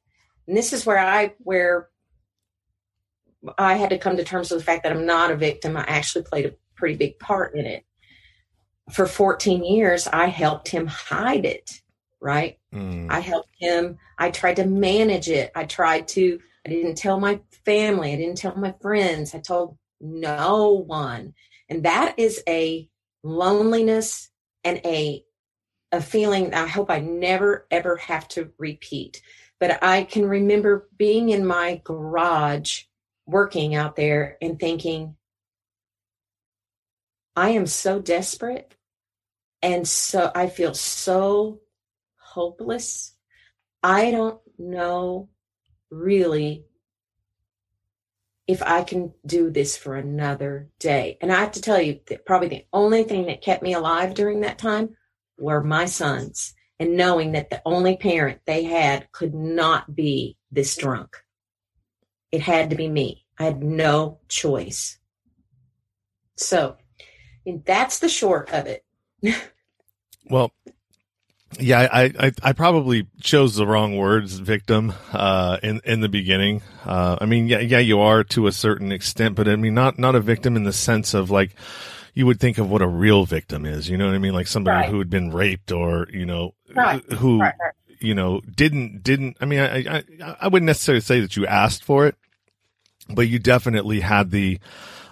[0.47, 1.89] And this is where I where
[3.59, 5.77] I had to come to terms with the fact that I'm not a victim.
[5.77, 7.85] I actually played a pretty big part in it.
[8.93, 11.81] For 14 years, I helped him hide it,
[12.21, 12.59] right?
[12.75, 13.11] Mm.
[13.11, 13.99] I helped him.
[14.19, 15.51] I tried to manage it.
[15.55, 18.13] I tried to, I didn't tell my family.
[18.13, 19.35] I didn't tell my friends.
[19.35, 21.35] I told no one.
[21.69, 22.89] And that is a
[23.23, 24.31] loneliness
[24.65, 25.25] and a
[25.93, 29.23] a feeling I hope I never ever have to repeat.
[29.61, 32.85] But I can remember being in my garage
[33.27, 35.17] working out there and thinking,
[37.37, 38.75] I am so desperate
[39.61, 41.61] and so I feel so
[42.17, 43.15] hopeless.
[43.83, 45.29] I don't know
[45.91, 46.65] really
[48.53, 51.17] if I can do this for another day.
[51.21, 54.13] And I have to tell you that probably the only thing that kept me alive
[54.13, 54.97] during that time
[55.39, 60.77] were my sons and knowing that the only parent they had could not be this
[60.77, 61.17] drunk.
[62.31, 63.25] It had to be me.
[63.39, 64.99] I had no choice.
[66.37, 66.77] So
[67.65, 68.85] that's the short of it.
[70.31, 70.53] well,
[71.59, 76.63] yeah, I, I, I probably chose the wrong words, victim, uh, in, in the beginning.
[76.85, 79.99] Uh, I mean, yeah, yeah, you are to a certain extent, but I mean, not,
[79.99, 81.55] not a victim in the sense of like,
[82.15, 83.89] you would think of what a real victim is.
[83.89, 84.35] You know what I mean?
[84.35, 84.91] Like somebody right.
[84.91, 87.03] who had been raped or, you know, right.
[87.13, 87.55] who, right,
[88.01, 91.85] you know, didn't, didn't, I mean, I, I, I wouldn't necessarily say that you asked
[91.85, 92.17] for it,
[93.09, 94.59] but you definitely had the,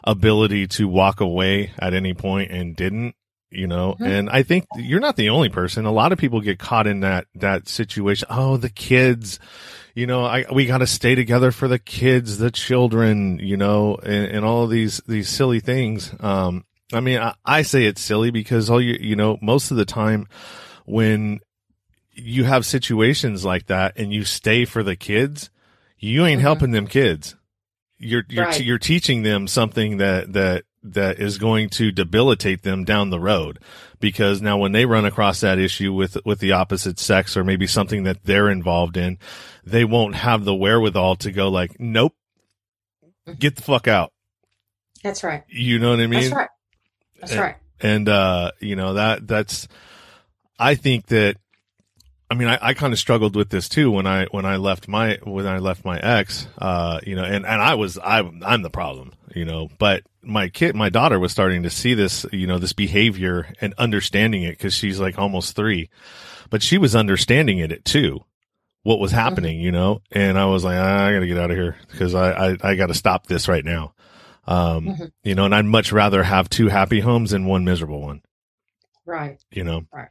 [0.04, 3.14] ability to walk away at any point and didn't
[3.50, 4.04] you know mm-hmm.
[4.04, 7.00] and i think you're not the only person a lot of people get caught in
[7.00, 9.38] that that situation oh the kids
[9.94, 13.96] you know i we got to stay together for the kids the children you know
[13.96, 18.00] and, and all of these these silly things um i mean I, I say it's
[18.00, 20.28] silly because all you you know most of the time
[20.86, 21.40] when
[22.12, 25.50] you have situations like that and you stay for the kids
[25.98, 26.46] you ain't mm-hmm.
[26.46, 27.34] helping them kids
[27.98, 28.60] you're you're right.
[28.60, 33.58] you're teaching them something that that that is going to debilitate them down the road.
[33.98, 37.66] Because now when they run across that issue with with the opposite sex or maybe
[37.66, 39.18] something that they're involved in
[39.64, 42.14] they won't have the wherewithal to go like nope.
[43.38, 44.12] Get the fuck out.
[45.02, 45.44] That's right.
[45.48, 46.22] You know what i mean?
[46.22, 46.48] that's right.
[47.20, 47.56] That's and, right.
[47.80, 49.68] and uh you know that that's
[50.58, 51.36] I think that
[52.30, 54.86] I mean, I, I kind of struggled with this too when I when I left
[54.86, 58.62] my when I left my ex, uh, you know, and, and I was I I'm
[58.62, 62.46] the problem, you know, but my kid, my daughter was starting to see this, you
[62.46, 65.90] know, this behavior and understanding it because she's like almost three,
[66.50, 68.20] but she was understanding it, it too,
[68.84, 69.64] what was happening, mm-hmm.
[69.64, 72.30] you know, and I was like, I got to get out of here because I
[72.30, 73.92] I, I got to stop this right now,
[74.46, 75.04] um, mm-hmm.
[75.24, 78.22] you know, and I'd much rather have two happy homes than one miserable one,
[79.04, 79.42] right?
[79.50, 80.10] You know, right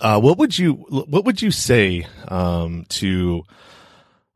[0.00, 3.42] uh, what would you what would you say um, to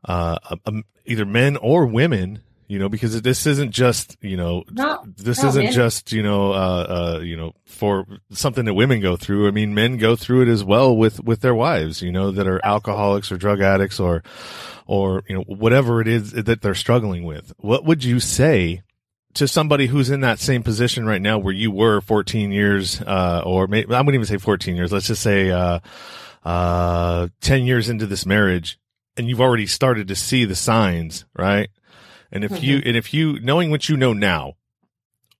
[0.04, 2.40] uh, um, either men or women?
[2.66, 5.72] You know, because this isn't just you know no, this no, isn't men.
[5.72, 9.46] just you know uh, uh, you know for something that women go through.
[9.46, 12.02] I mean, men go through it as well with with their wives.
[12.02, 14.24] You know, that are alcoholics or drug addicts or
[14.86, 17.52] or you know whatever it is that they're struggling with.
[17.58, 18.82] What would you say
[19.34, 23.42] to somebody who's in that same position right now where you were 14 years, uh,
[23.44, 24.92] or maybe, I wouldn't even say 14 years.
[24.92, 25.80] Let's just say, uh,
[26.44, 28.78] uh, 10 years into this marriage
[29.16, 31.70] and you've already started to see the signs, right?
[32.32, 32.64] And if mm-hmm.
[32.64, 34.54] you, and if you, knowing what you know now,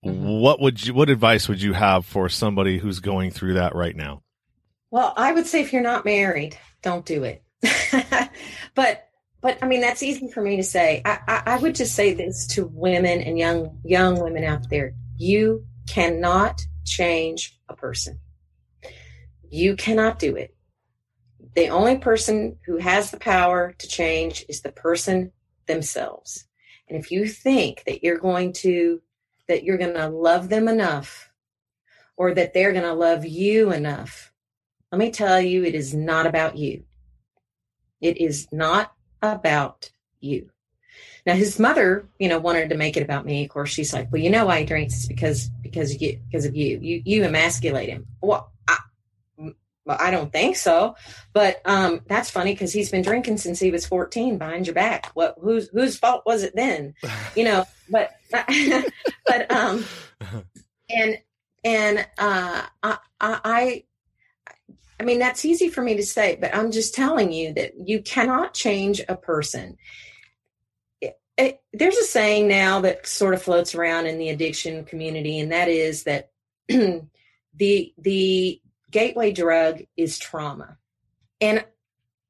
[0.05, 0.41] mm-hmm.
[0.41, 3.97] what would you, what advice would you have for somebody who's going through that right
[3.97, 4.23] now?
[4.91, 7.43] Well, I would say if you're not married, don't do it.
[8.75, 9.09] but
[9.45, 11.03] but I mean that's easy for me to say.
[11.05, 14.95] I, I, I would just say this to women and young young women out there:
[15.19, 18.19] you cannot change a person.
[19.51, 20.57] You cannot do it.
[21.55, 25.31] The only person who has the power to change is the person
[25.67, 26.47] themselves.
[26.89, 29.03] And if you think that you're going to
[29.47, 31.31] that you're going to love them enough
[32.17, 34.33] or that they're going to love you enough,
[34.91, 36.85] let me tell you, it is not about you.
[38.01, 38.94] It is not
[39.33, 40.51] about you.
[41.27, 43.45] Now his mother, you know, wanted to make it about me.
[43.45, 46.45] Of course, she's like, "Well, you know why he drinks is because because you because
[46.45, 46.79] of you.
[46.81, 48.79] You you emasculate him." Well, I,
[49.39, 50.97] well, I don't think so,
[51.33, 55.11] but um, that's funny because he's been drinking since he was fourteen behind your back.
[55.15, 56.95] What whose whose fault was it then?
[57.35, 59.85] You know, but but um,
[60.91, 61.19] and
[61.65, 63.85] and uh, I I
[65.05, 68.01] I mean, that's easy for me to say, but I'm just telling you that you
[68.01, 69.77] cannot change a person.
[70.99, 75.39] It, it, there's a saying now that sort of floats around in the addiction community,
[75.41, 76.31] and that is that
[76.69, 80.79] the the gateway drug is trauma.
[81.39, 81.67] And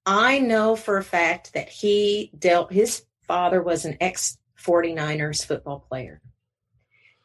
[0.04, 5.78] I know for a fact that he dealt his father was an ex 49ers football
[5.78, 6.20] player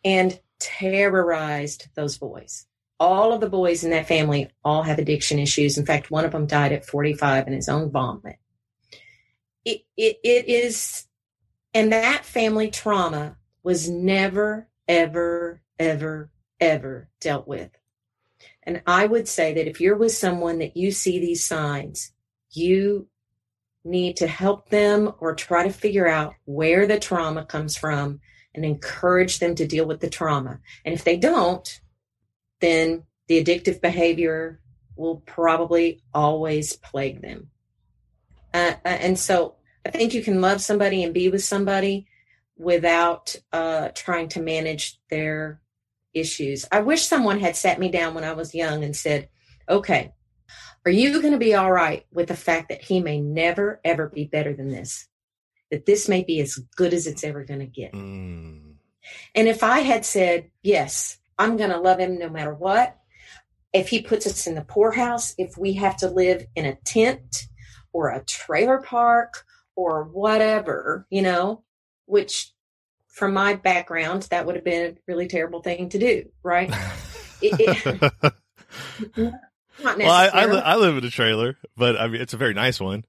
[0.06, 2.68] and terrorized those boys
[3.00, 5.78] all of the boys in that family all have addiction issues.
[5.78, 8.38] In fact, one of them died at 45 in his own vomit.
[9.64, 11.08] It, it, it is,
[11.74, 17.72] and that family trauma was never, ever, ever, ever dealt with.
[18.64, 22.12] And I would say that if you're with someone that you see these signs,
[22.52, 23.08] you
[23.84, 28.20] need to help them or try to figure out where the trauma comes from
[28.54, 30.60] and encourage them to deal with the trauma.
[30.84, 31.80] And if they don't,
[32.62, 34.60] then the addictive behavior
[34.95, 37.50] will probably always plague them.
[38.54, 42.08] Uh, uh, and so I think you can love somebody and be with somebody
[42.58, 45.62] without uh, trying to manage their
[46.13, 46.65] issues.
[46.72, 49.30] I wish someone had sat me down when I was young and said,
[49.69, 50.13] okay,
[50.86, 54.10] are you going to be all right with the fact that he may never, ever
[54.10, 55.08] be better than this?
[55.72, 57.93] That this may be as good as it's ever going to get.
[57.93, 58.74] Mm.
[59.36, 62.97] And if I had said, yes, I'm going to love him no matter what.
[63.71, 67.47] If he puts us in the poorhouse, if we have to live in a tent
[67.93, 71.63] or a trailer park or whatever, you know,
[72.06, 72.52] which
[73.08, 76.69] from my background, that would have been a really terrible thing to do, right?
[77.41, 78.12] it,
[79.15, 79.34] it,
[79.84, 82.54] well, I, I, li- I, live in a trailer, but I mean, it's a very
[82.54, 83.06] nice one.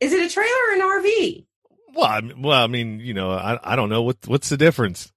[0.00, 1.46] Is it a trailer or an RV?
[1.94, 5.12] Well, I, well, I mean, you know, I, I don't know what what's the difference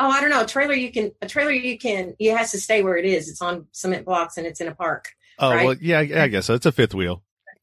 [0.00, 2.60] oh, I don't know, a trailer you can a trailer you can it has to
[2.60, 3.28] stay where it is.
[3.28, 5.12] It's on cement blocks and it's in a park.
[5.38, 5.66] Oh right?
[5.66, 6.54] well, yeah, I guess so.
[6.54, 7.22] It's a fifth wheel.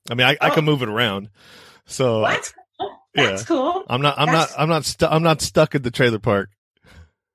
[0.09, 0.45] I mean, I, oh.
[0.45, 0.71] I can oh.
[0.71, 1.29] move it around.
[1.85, 2.91] So that's cool.
[3.13, 3.45] That's yeah.
[3.47, 3.83] cool.
[3.89, 4.19] I'm not.
[4.19, 4.61] I'm that's, not.
[4.61, 4.85] I'm not.
[4.85, 6.49] Stu- I'm not stuck at the trailer park.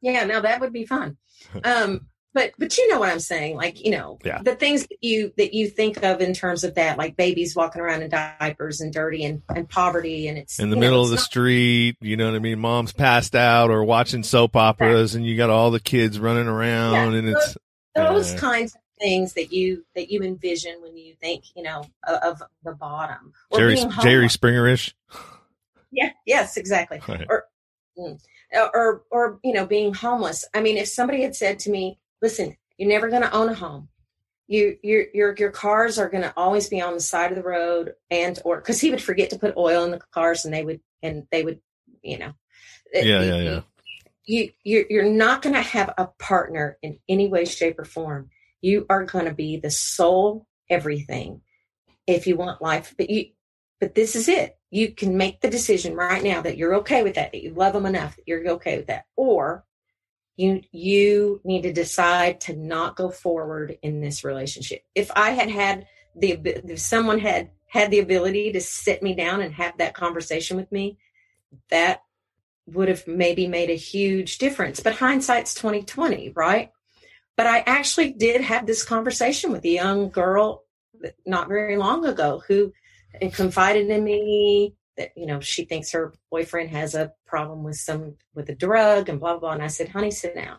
[0.00, 1.16] Yeah, no, that would be fun.
[1.64, 4.40] Um, but but you know what I'm saying, like you know yeah.
[4.42, 7.82] the things that you that you think of in terms of that, like babies walking
[7.82, 11.10] around in diapers and dirty and, and poverty, and it's in the middle know, of
[11.10, 11.96] the not- street.
[12.00, 12.58] You know what I mean?
[12.58, 16.92] Mom's passed out or watching soap operas, and you got all the kids running around,
[17.12, 17.56] yeah, and it's
[17.94, 21.84] those, uh, kinds of things that you that you envision when you think you know
[22.06, 23.32] of, of the bottom.
[23.50, 24.94] Or Jerry Jerry Springerish.
[25.90, 26.10] Yeah.
[26.24, 26.56] Yes.
[26.56, 27.00] Exactly.
[27.06, 27.26] Right.
[27.28, 27.44] Or.
[27.98, 28.18] Mm,
[28.74, 32.56] or or you know being homeless i mean if somebody had said to me listen,
[32.78, 33.88] you're never going to own a home.
[34.46, 37.42] you your your your cars are going to always be on the side of the
[37.42, 40.64] road and or because he would forget to put oil in the cars and they
[40.64, 41.60] would and they would
[42.02, 42.32] you know.
[42.94, 43.60] Yeah yeah yeah.
[44.24, 48.30] you you're, you're not going to have a partner in any way shape or form.
[48.60, 51.42] You are going to be the sole everything
[52.06, 53.26] if you want life but you
[53.80, 54.56] but this is it.
[54.70, 57.72] You can make the decision right now that you're okay with that that you love
[57.72, 59.64] them enough that you're okay with that or
[60.36, 64.82] you you need to decide to not go forward in this relationship.
[64.94, 69.40] If i had had the if someone had had the ability to sit me down
[69.40, 70.98] and have that conversation with me
[71.70, 72.02] that
[72.66, 74.80] would have maybe made a huge difference.
[74.80, 76.70] But hindsight's 2020 right?
[77.36, 80.64] But i actually did have this conversation with a young girl
[81.26, 82.72] not very long ago who
[83.32, 88.16] confided in me that you know she thinks her boyfriend has a problem with some
[88.34, 89.52] with a drug and blah blah blah.
[89.52, 90.58] And i said honey sit down.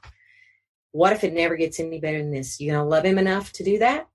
[0.91, 2.59] What if it never gets any better than this?
[2.59, 4.07] You gonna love him enough to do that?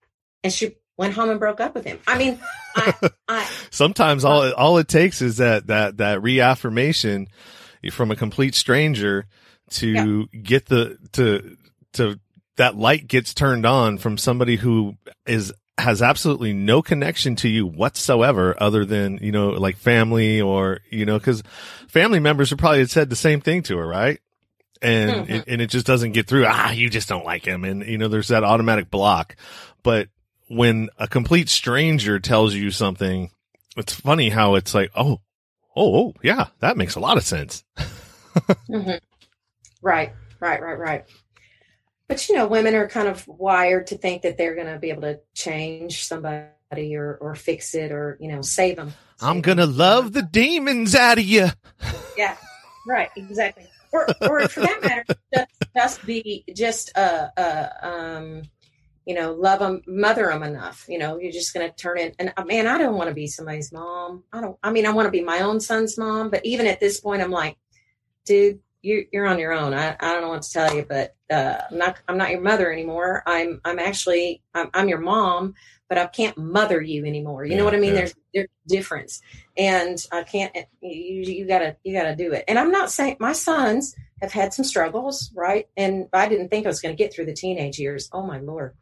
[0.45, 1.99] And she went home and broke up with him.
[2.07, 2.41] I mean
[2.75, 2.95] I,
[3.29, 7.29] I, sometimes all all it takes is that that that reaffirmation
[7.91, 9.27] from a complete stranger
[9.71, 9.89] to
[10.33, 10.41] yeah.
[10.43, 11.57] get the to
[11.95, 12.19] to
[12.57, 14.95] that light gets turned on from somebody who
[15.27, 20.81] is has absolutely no connection to you whatsoever other than, you know, like family or,
[20.91, 21.43] you know, cause
[21.89, 24.21] family members have probably have said the same thing to her, right?
[24.83, 25.33] And, mm-hmm.
[25.33, 26.47] it, and it just doesn't get through.
[26.47, 27.65] Ah, you just don't like him.
[27.65, 29.37] And, you know, there's that automatic block.
[29.83, 30.09] But
[30.49, 33.31] when a complete stranger tells you something,
[33.77, 35.21] it's funny how it's like, oh,
[35.77, 37.65] oh, oh yeah, that makes a lot of sense.
[37.79, 38.97] mm-hmm.
[39.83, 41.05] Right, right, right, right.
[42.09, 44.91] But you know, women are kind of wired to think that they're going to be
[44.91, 48.91] able to change somebody or or fix it or you know save them.
[49.19, 51.49] Save I'm going to love the demons out of you.
[52.17, 52.37] Yeah,
[52.87, 53.67] right, exactly.
[53.93, 58.43] Or or for that matter, just, just be just uh uh um
[59.09, 62.13] you know love them mother them enough you know you're just going to turn in
[62.19, 65.07] and man i don't want to be somebody's mom i don't i mean i want
[65.07, 67.57] to be my own son's mom but even at this point i'm like
[68.27, 69.75] dude you, you're on your own.
[69.75, 72.41] I, I don't know what to tell you, but uh, I'm not I'm not your
[72.41, 73.23] mother anymore.
[73.27, 75.55] I'm I'm actually I'm, I'm your mom,
[75.89, 77.45] but I can't mother you anymore.
[77.45, 77.95] You yeah, know what I mean?
[77.95, 78.01] Yeah.
[78.01, 79.21] There's there's difference,
[79.57, 80.57] and I can't.
[80.81, 82.45] You you gotta you gotta do it.
[82.47, 85.69] And I'm not saying my sons have had some struggles, right?
[85.77, 88.09] And I didn't think I was going to get through the teenage years.
[88.13, 88.75] Oh my lord,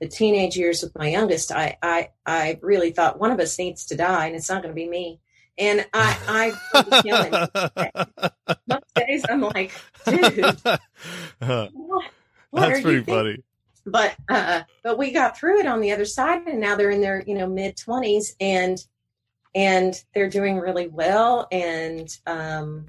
[0.00, 3.86] the teenage years with my youngest, I I I really thought one of us needs
[3.86, 5.20] to die, and it's not going to be me.
[5.56, 9.72] And I, I Most days I'm like,
[10.04, 10.60] dude,
[11.40, 11.70] what,
[12.50, 13.42] what that's pretty funny.
[13.86, 17.02] But, uh, but we got through it on the other side, and now they're in
[17.02, 18.84] their, you know, mid twenties, and
[19.54, 22.86] and they're doing really well, and um,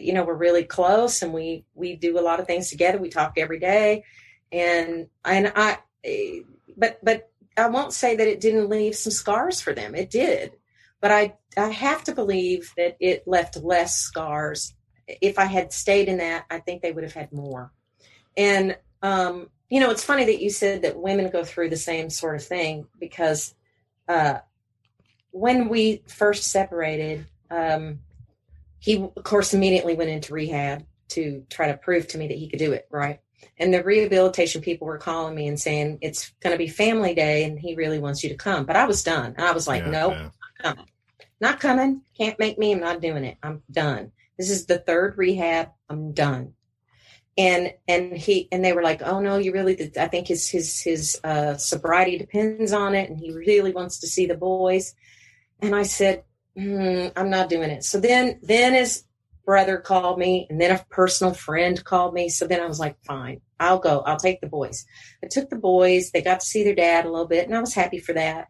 [0.00, 2.98] you know, we're really close, and we we do a lot of things together.
[2.98, 4.04] We talk every day,
[4.50, 5.78] and and I,
[6.76, 9.94] but but I won't say that it didn't leave some scars for them.
[9.94, 10.52] It did
[11.02, 14.72] but I I have to believe that it left less scars.
[15.06, 17.72] If I had stayed in that, I think they would have had more.
[18.36, 22.08] And um, you know, it's funny that you said that women go through the same
[22.08, 23.54] sort of thing because
[24.08, 24.38] uh,
[25.32, 27.98] when we first separated, um,
[28.78, 32.48] he of course immediately went into rehab to try to prove to me that he
[32.48, 32.86] could do it.
[32.90, 33.20] Right.
[33.58, 37.44] And the rehabilitation people were calling me and saying it's going to be family day
[37.44, 38.66] and he really wants you to come.
[38.66, 39.34] But I was done.
[39.38, 40.14] I was like, yeah, nope,
[40.62, 40.74] yeah.
[41.42, 42.02] Not coming.
[42.16, 42.70] Can't make me.
[42.70, 43.36] I'm not doing it.
[43.42, 44.12] I'm done.
[44.38, 45.70] This is the third rehab.
[45.90, 46.54] I'm done.
[47.36, 49.90] And and he and they were like, oh no, you really.
[49.98, 54.06] I think his his his uh, sobriety depends on it, and he really wants to
[54.06, 54.94] see the boys.
[55.60, 56.22] And I said,
[56.56, 57.82] mm, I'm not doing it.
[57.82, 59.02] So then then his
[59.44, 62.28] brother called me, and then a personal friend called me.
[62.28, 64.02] So then I was like, fine, I'll go.
[64.06, 64.86] I'll take the boys.
[65.24, 66.12] I took the boys.
[66.12, 68.46] They got to see their dad a little bit, and I was happy for that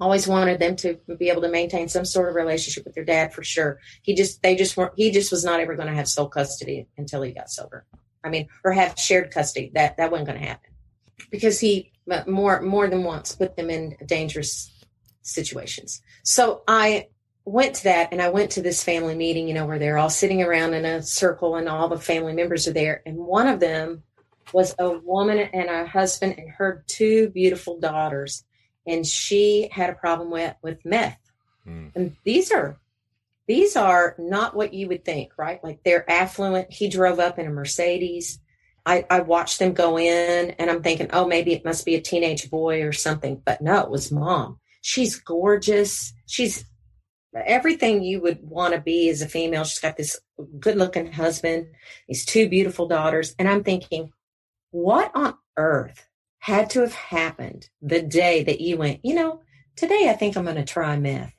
[0.00, 3.32] always wanted them to be able to maintain some sort of relationship with their dad
[3.32, 3.78] for sure.
[4.02, 6.86] He just, they just weren't, he just was not ever going to have sole custody
[6.96, 7.86] until he got sober.
[8.22, 9.70] I mean, or have shared custody.
[9.74, 10.70] That, that wasn't going to happen
[11.30, 14.72] because he uh, more, more than once put them in dangerous
[15.22, 16.02] situations.
[16.22, 17.08] So I
[17.44, 20.10] went to that and I went to this family meeting, you know, where they're all
[20.10, 23.02] sitting around in a circle and all the family members are there.
[23.04, 24.02] And one of them
[24.52, 28.44] was a woman and a husband and her two beautiful daughters
[28.86, 31.18] and she had a problem with with meth.
[31.66, 31.92] Mm.
[31.94, 32.78] And these are
[33.46, 35.62] these are not what you would think, right?
[35.62, 36.72] Like they're affluent.
[36.72, 38.40] He drove up in a Mercedes.
[38.86, 42.00] I, I watched them go in and I'm thinking, oh, maybe it must be a
[42.00, 43.40] teenage boy or something.
[43.44, 44.60] But no, it was mom.
[44.82, 46.12] She's gorgeous.
[46.26, 46.64] She's
[47.34, 49.64] everything you would want to be as a female.
[49.64, 50.20] She's got this
[50.60, 51.68] good looking husband,
[52.06, 53.34] these two beautiful daughters.
[53.38, 54.10] And I'm thinking,
[54.70, 56.06] what on earth
[56.44, 59.40] had to have happened the day that you went, you know,
[59.76, 61.32] today I think I'm going to try meth.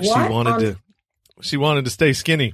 [0.00, 0.76] She wanted on- to.
[1.40, 2.52] She wanted to stay skinny.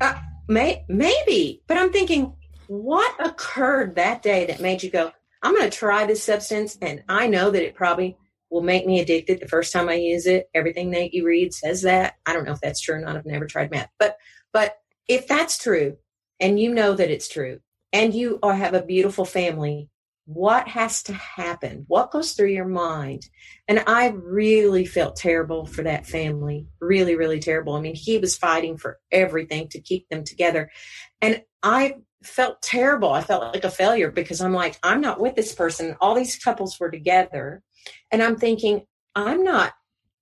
[0.00, 0.18] Uh,
[0.48, 2.34] may, maybe, but I'm thinking,
[2.66, 7.04] what occurred that day that made you go, I'm going to try this substance, and
[7.08, 8.16] I know that it probably
[8.50, 10.50] will make me addicted the first time I use it.
[10.52, 12.16] Everything that you read says that.
[12.26, 13.16] I don't know if that's true or not.
[13.16, 14.16] I've never tried meth, but
[14.52, 15.96] but if that's true,
[16.40, 17.60] and you know that it's true,
[17.92, 19.88] and you are, have a beautiful family,
[20.28, 21.86] what has to happen?
[21.88, 23.30] What goes through your mind?
[23.66, 26.66] And I really felt terrible for that family.
[26.82, 27.72] Really, really terrible.
[27.72, 30.70] I mean, he was fighting for everything to keep them together.
[31.22, 33.10] And I felt terrible.
[33.10, 35.96] I felt like a failure because I'm like, I'm not with this person.
[35.98, 37.62] All these couples were together.
[38.12, 38.82] And I'm thinking,
[39.14, 39.72] I'm not,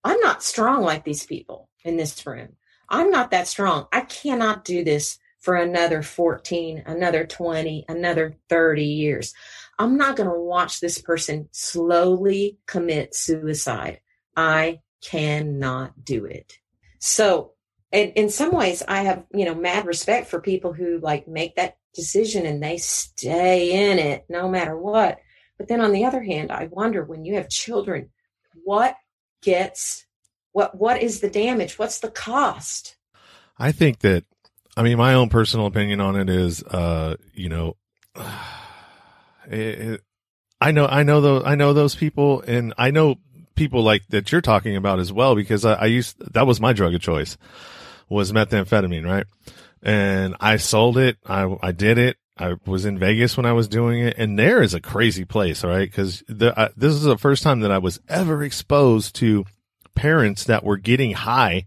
[0.05, 2.51] I'm not strong like these people in this room.
[2.89, 3.89] I'm not that strong.
[3.93, 9.35] I cannot do this for another 14, another 20, another 30 years.
[9.79, 14.01] I'm not going to watch this person slowly commit suicide.
[14.37, 16.59] I cannot do it.
[16.99, 17.53] So,
[17.93, 21.57] and in some ways, I have, you know, mad respect for people who like make
[21.57, 25.19] that decision and they stay in it no matter what.
[25.59, 28.11] But then on the other hand, I wonder when you have children,
[28.65, 28.97] what
[29.43, 30.07] gets,
[30.53, 31.79] what, what is the damage?
[31.79, 32.97] What's the cost?
[33.59, 34.25] I think that,
[34.77, 37.77] I mean, my own personal opinion on it is, uh, you know,
[39.51, 40.01] it, it,
[40.61, 43.17] I know, I know those, I know those people and I know
[43.55, 46.73] people like that you're talking about as well, because I, I used, that was my
[46.73, 47.37] drug of choice
[48.09, 49.27] was methamphetamine, right?
[49.83, 51.19] And I sold it.
[51.27, 52.17] I, I did it.
[52.39, 55.65] I was in Vegas when I was doing it, and there is a crazy place,
[55.65, 55.89] all right?
[55.89, 59.47] Because this is the first time that I was ever exposed to
[59.95, 61.67] parents that were getting high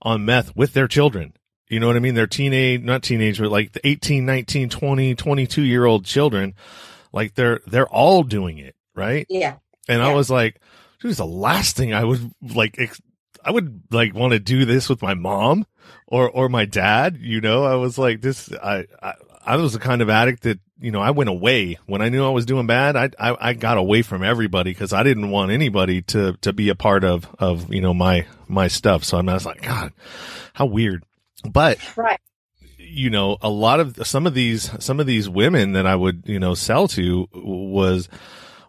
[0.00, 1.34] on meth with their children.
[1.68, 2.14] You know what I mean?
[2.14, 6.54] They're teenage, not teenage, but like the 18, 19, 20, 22 year old children.
[7.12, 8.74] Like they're, they're all doing it.
[8.94, 9.26] Right.
[9.28, 9.56] Yeah.
[9.88, 10.60] And I was like,
[11.00, 13.00] dude, the last thing I would like, ex-
[13.44, 15.66] I would like want to do this with my mom
[16.06, 17.18] or, or my dad.
[17.20, 20.60] You know, I was like, this, I, I, I was the kind of addict that,
[20.78, 22.96] you know, I went away when I knew I was doing bad.
[22.96, 26.68] I, I, I got away from everybody because I didn't want anybody to, to be
[26.68, 29.04] a part of, of, you know, my, my stuff.
[29.04, 29.92] So I was like, God,
[30.52, 31.04] how weird.
[31.50, 32.20] But Right.
[32.90, 36.24] You know, a lot of some of these, some of these women that I would,
[36.26, 38.08] you know, sell to was,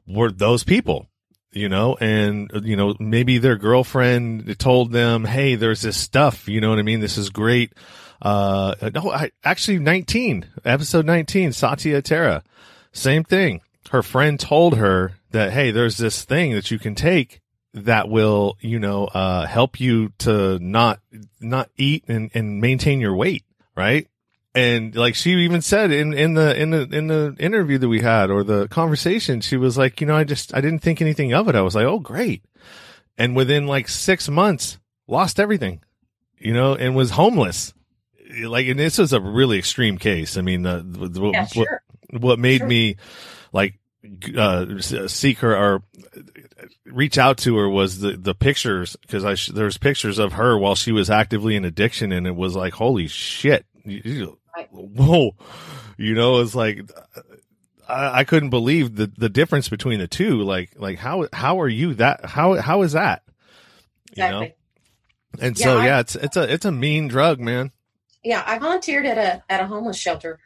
[0.08, 1.08] were those people,
[1.52, 6.62] you know, and, you know, maybe their girlfriend told them, Hey, there's this stuff, you
[6.62, 7.00] know what I mean?
[7.00, 7.74] This is great.
[8.22, 12.44] Uh, no, I actually 19, episode 19, Satya Terra,
[12.92, 13.62] same thing.
[13.90, 17.42] Her friend told her that, Hey, there's this thing that you can take
[17.74, 21.00] that will, you know, uh, help you to not,
[21.40, 23.44] not eat and, and maintain your weight.
[23.74, 24.08] Right.
[24.54, 28.02] And like she even said in, in the, in the, in the interview that we
[28.02, 31.34] had or the conversation, she was like, you know, I just, I didn't think anything
[31.34, 31.56] of it.
[31.56, 32.44] I was like, Oh, great.
[33.18, 34.78] And within like six months,
[35.08, 35.82] lost everything,
[36.38, 37.74] you know, and was homeless.
[38.44, 40.38] Like, and this was a really extreme case.
[40.38, 41.82] I mean, the, the, the- Yeah, what, sure.
[42.20, 42.68] what made Sure.
[42.68, 42.96] me
[43.54, 43.76] like
[44.36, 45.84] uh seek her or
[46.86, 50.58] reach out to her was the the pictures because I sh- there's pictures of her
[50.58, 54.40] while she was actively in addiction and it was like holy shit You-
[54.72, 55.32] whoa.
[55.98, 56.90] You know it's like
[57.88, 60.42] I, I couldn't believe the the difference between the two.
[60.42, 63.24] Like like how how are you that how how is that?
[64.16, 64.42] You know?
[64.42, 64.56] Exactly.
[65.40, 67.72] and Yeah, so I- yeah it's it's a it's a mean drug man.
[68.24, 70.40] Yeah, I volunteered at a at a homeless shelter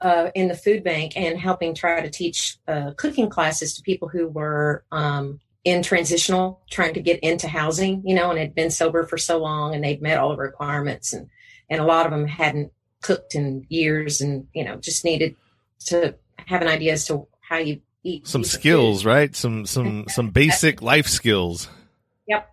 [0.00, 4.08] uh, in the food bank and helping try to teach uh, cooking classes to people
[4.08, 8.70] who were um, in transitional, trying to get into housing, you know, and had been
[8.70, 11.28] sober for so long and they'd met all the requirements and
[11.70, 12.72] and a lot of them hadn't
[13.02, 15.36] cooked in years and you know just needed
[15.80, 16.14] to
[16.46, 18.60] have an idea as to how you eat some decent food.
[18.60, 21.68] skills right some some some basic life skills
[22.28, 22.48] Yep.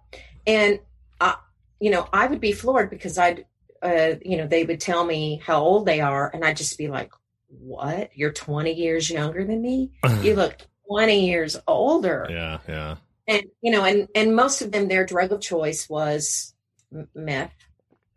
[0.48, 0.80] And,
[1.22, 1.36] uh,
[1.80, 3.46] you know, I would be floored because I'd,
[3.84, 6.88] uh, you know, they would tell me how old they are, and I'd just be
[6.88, 7.12] like,
[7.50, 8.10] what?
[8.16, 9.92] You're 20 years younger than me?
[10.24, 10.58] You look
[10.90, 12.28] 20 years older.
[12.32, 12.96] yeah yeah
[13.28, 16.56] And, you know, and, and most of them, their drug of choice was
[17.14, 17.54] meth.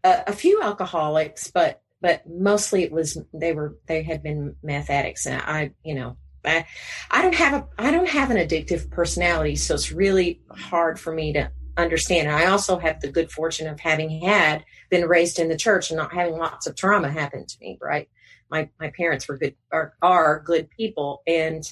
[0.03, 4.91] Uh, a few alcoholics, but, but mostly it was, they were, they had been meth
[4.91, 5.25] addicts.
[5.25, 6.67] And I, you know, I,
[7.11, 9.55] I don't have a, I don't have an addictive personality.
[9.55, 12.27] So it's really hard for me to understand.
[12.27, 15.91] And I also have the good fortune of having had been raised in the church
[15.91, 18.09] and not having lots of trauma happen to me, right?
[18.51, 21.63] My, my parents were good, are, are good people and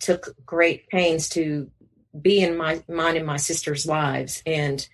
[0.00, 1.70] took great pains to
[2.20, 4.42] be in my, mine and my sister's lives.
[4.44, 4.86] And,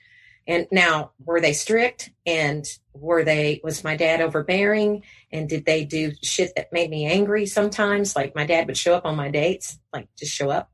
[0.47, 2.11] And now, were they strict?
[2.27, 5.03] And were they, was my dad overbearing?
[5.33, 8.15] And did they do shit that made me angry sometimes?
[8.15, 10.71] Like my dad would show up on my dates, like just show up,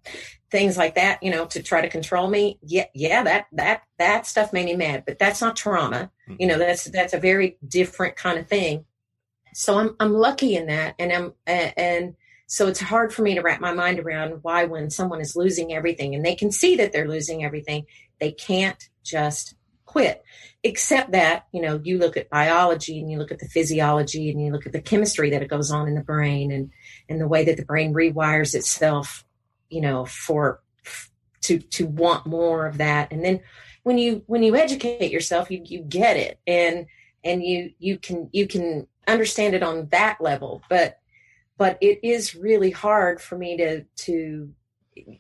[0.50, 2.58] things like that, you know, to try to control me.
[2.62, 6.10] Yeah, yeah, that, that, that stuff made me mad, but that's not trauma.
[6.28, 6.36] Mm-hmm.
[6.40, 8.84] You know, that's, that's a very different kind of thing.
[9.54, 10.94] So I'm, I'm lucky in that.
[10.98, 12.14] And I'm, and,
[12.50, 15.72] so it's hard for me to wrap my mind around why when someone is losing
[15.72, 17.86] everything and they can see that they're losing everything,
[18.18, 19.54] they can't just
[19.91, 20.22] quit.
[20.62, 24.41] Except that, you know, you look at biology and you look at the physiology and
[24.41, 26.70] you look at the chemistry that it goes on in the brain and,
[27.09, 29.24] and the way that the brain rewires itself,
[29.70, 30.61] you know, for
[31.43, 33.11] to to want more of that.
[33.11, 33.41] And then
[33.82, 36.86] when you when you educate yourself, you you get it and
[37.24, 40.62] and you you can you can understand it on that level.
[40.68, 41.01] But
[41.57, 44.53] but it is really hard for me to to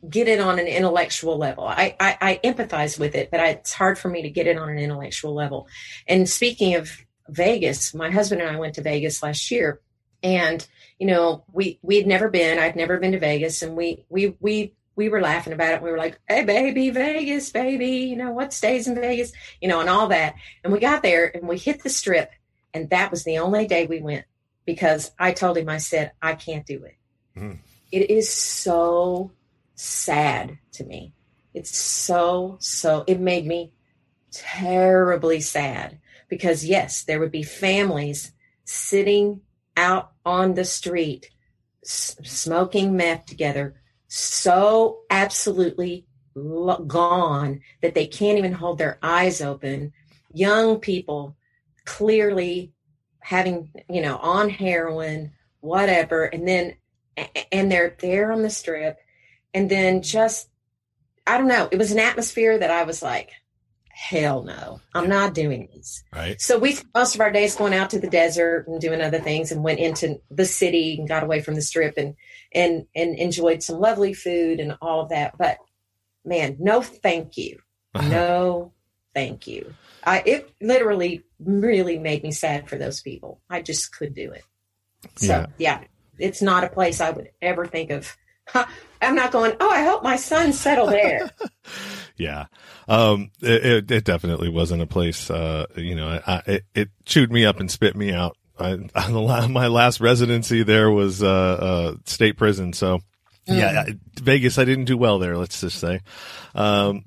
[0.08, 1.66] get it on an intellectual level.
[1.66, 4.56] I, I, I empathize with it, but I, it's hard for me to get it
[4.56, 5.68] on an intellectual level.
[6.06, 6.90] And speaking of
[7.28, 9.80] Vegas, my husband and I went to Vegas last year,
[10.22, 10.66] and
[10.98, 12.58] you know we we had never been.
[12.58, 15.82] I'd never been to Vegas, and we we we we were laughing about it.
[15.82, 19.80] We were like, "Hey, baby, Vegas, baby, you know what stays in Vegas, you know,
[19.80, 22.30] and all that." And we got there, and we hit the strip,
[22.74, 24.24] and that was the only day we went
[24.64, 26.96] because I told him, I said, I can't do it.
[27.36, 27.58] Mm.
[27.90, 29.32] It is so
[29.80, 31.14] sad to me.
[31.54, 33.72] It's so, so, it made me
[34.32, 38.32] terribly sad because, yes, there would be families
[38.64, 39.40] sitting
[39.76, 41.30] out on the street
[41.82, 49.40] s- smoking meth together, so absolutely lo- gone that they can't even hold their eyes
[49.40, 49.92] open.
[50.32, 51.36] Young people
[51.84, 52.72] clearly
[53.20, 56.76] having, you know, on heroin, whatever, and then
[57.52, 58.98] and they're there on the strip,
[59.54, 60.48] and then just
[61.26, 61.68] I don't know.
[61.70, 63.30] It was an atmosphere that I was like,
[63.88, 66.02] hell no, I'm not doing this.
[66.12, 66.40] Right.
[66.40, 69.20] So we spent most of our days going out to the desert and doing other
[69.20, 72.16] things, and went into the city and got away from the strip and
[72.52, 75.36] and and enjoyed some lovely food and all of that.
[75.38, 75.58] But
[76.24, 77.60] man, no, thank you,
[77.94, 78.08] uh-huh.
[78.08, 78.72] no,
[79.14, 79.74] thank you.
[80.02, 83.40] I it literally really made me sad for those people.
[83.50, 84.44] I just could do it.
[85.16, 85.84] So yeah, yeah
[86.20, 88.16] it's not a place I would ever think of.
[89.02, 89.56] I'm not going.
[89.60, 91.30] Oh, I hope my son settle there.
[92.16, 92.46] yeah,
[92.88, 95.30] um, it, it, definitely wasn't a place.
[95.30, 98.36] Uh, you know, I, it, it chewed me up and spit me out.
[98.58, 98.76] I,
[99.48, 102.72] my last residency there was uh, uh, state prison.
[102.72, 102.98] So,
[103.48, 103.56] mm.
[103.56, 103.86] yeah,
[104.20, 105.36] Vegas, I didn't do well there.
[105.36, 106.00] Let's just say.
[106.54, 107.04] Um,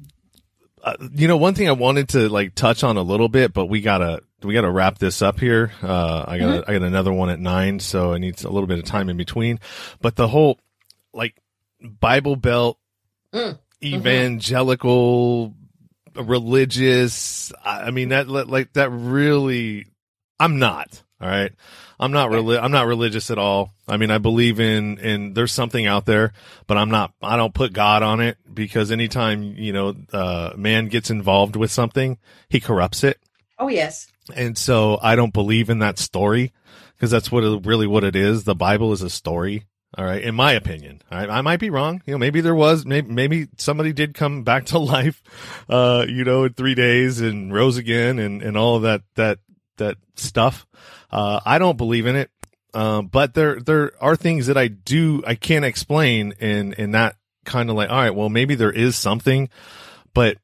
[0.83, 3.67] uh, you know, one thing I wanted to like touch on a little bit, but
[3.67, 5.71] we gotta we gotta wrap this up here.
[5.81, 6.69] Uh, I got mm-hmm.
[6.69, 9.15] I got another one at nine, so I need a little bit of time in
[9.15, 9.59] between.
[10.01, 10.59] But the whole
[11.14, 11.36] like
[11.82, 12.78] Bible Belt,
[13.34, 13.57] mm.
[13.84, 15.53] evangelical,
[16.14, 16.26] mm-hmm.
[16.26, 17.51] religious.
[17.64, 19.88] I mean that like that really.
[20.39, 21.03] I'm not.
[21.22, 21.53] All right.
[21.99, 23.74] I'm not reli- I'm not religious at all.
[23.88, 26.34] I mean, I believe in, in there's something out there,
[26.68, 30.88] but I'm not, I don't put God on it because anytime, you know, uh, man
[30.88, 32.18] gets involved with something,
[32.49, 33.20] he corrupts it.
[33.57, 34.11] Oh, yes.
[34.36, 36.51] And so I don't believe in that story
[36.95, 38.43] because that's what it, really what it is.
[38.43, 39.64] The Bible is a story.
[39.95, 40.21] All right.
[40.21, 42.01] In my opinion, I, I might be wrong.
[42.05, 45.21] You know, maybe there was, maybe, maybe somebody did come back to life,
[45.69, 49.39] uh, you know, in three days and rose again and, and all that, that,
[49.77, 50.65] that stuff.
[51.11, 52.31] Uh, I don't believe in it.
[52.73, 57.15] Um, but there, there are things that I do, I can't explain and, and that
[57.45, 59.49] kind of like, all right, well, maybe there is something,
[60.15, 60.37] but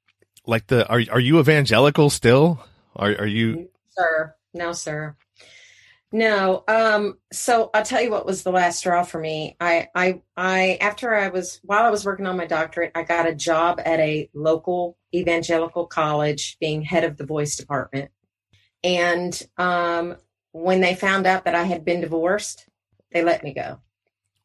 [0.45, 2.63] like the, are, are you evangelical still?
[2.95, 3.69] Are, are you?
[3.97, 5.15] Sir, no, sir.
[6.11, 6.63] No.
[6.67, 9.55] Um, so I'll tell you what was the last straw for me.
[9.59, 13.27] I, I, I, after I was, while I was working on my doctorate, I got
[13.27, 18.09] a job at a local evangelical college being head of the voice department.
[18.83, 20.15] And um,
[20.51, 22.67] when they found out that I had been divorced,
[23.11, 23.79] they let me go.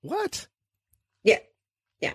[0.03, 0.49] What?
[1.23, 1.39] Yeah.
[2.01, 2.13] Yeah.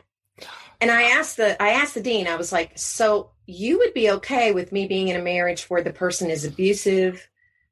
[0.80, 4.12] And I asked the I asked the dean, I was like, so you would be
[4.12, 7.29] okay with me being in a marriage where the person is abusive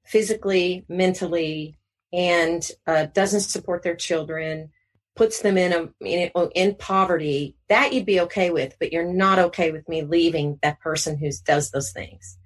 [0.08, 1.78] physically, mentally,
[2.14, 4.70] and uh, doesn't support their children,
[5.16, 9.40] puts them in a in, in poverty, that you'd be okay with, but you're not
[9.40, 12.38] okay with me leaving that person who does those things.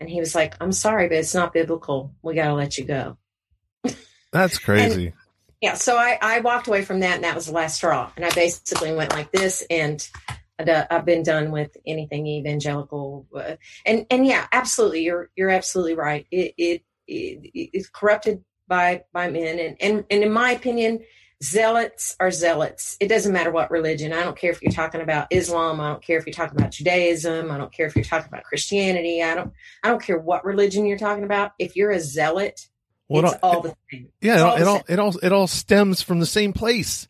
[0.00, 2.14] And he was like, I'm sorry, but it's not biblical.
[2.22, 3.16] We got to let you go.
[4.32, 5.06] That's crazy.
[5.06, 5.14] and,
[5.60, 5.74] yeah.
[5.74, 8.10] So I, I walked away from that and that was the last straw.
[8.16, 10.06] And I basically went like this and
[10.58, 13.26] I've been done with anything evangelical.
[13.34, 13.56] Uh,
[13.86, 15.04] and, and yeah, absolutely.
[15.04, 16.26] You're, you're absolutely right.
[16.30, 19.58] It, it, it's corrupted by, by men.
[19.58, 21.00] And, and, and in my opinion,
[21.42, 22.96] zealots are zealots.
[23.00, 24.12] It doesn't matter what religion.
[24.12, 25.80] I don't care if you're talking about Islam.
[25.80, 27.50] I don't care if you're talking about Judaism.
[27.50, 29.22] I don't care if you're talking about Christianity.
[29.22, 29.52] I don't.
[29.82, 31.52] I don't care what religion you're talking about.
[31.58, 32.68] If you're a zealot,
[33.08, 34.08] Well, it's it all- all the same.
[34.20, 34.84] Yeah, it all, all it all same.
[34.88, 37.08] it all it all stems from the same place.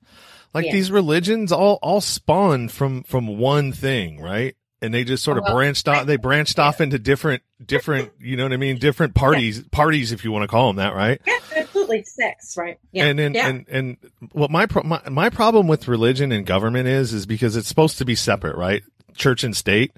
[0.52, 0.72] Like Yeah.
[0.72, 4.56] these religions all all spawn from from one thing, right?
[4.82, 6.06] And they just sort of oh, Well, branched off.
[6.06, 8.78] They branched off into different different, you know what I mean?
[8.78, 11.20] Different parties parties, if you want to call them that, right?
[11.26, 12.04] Yeah, absolutely.
[12.04, 12.78] Sects, right?
[12.92, 13.06] Yeah.
[13.06, 13.48] And then yeah.
[13.48, 13.96] and and
[14.32, 17.98] what my, pro- my my problem with religion and government is is because it's supposed
[17.98, 18.82] to be separate, right?
[19.14, 19.92] Church and state.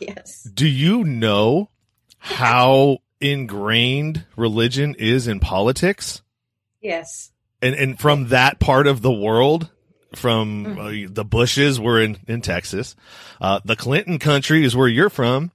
[0.00, 0.42] yes.
[0.52, 1.70] Do you know
[2.18, 6.20] how ingrained religion is in politics?
[6.82, 7.30] Yes.
[7.62, 9.70] and and from that part of the world
[10.16, 11.06] from Mm-hmm.
[11.08, 12.94] uh, the bushes were in in texas
[13.40, 15.50] uh the clinton country is where you're from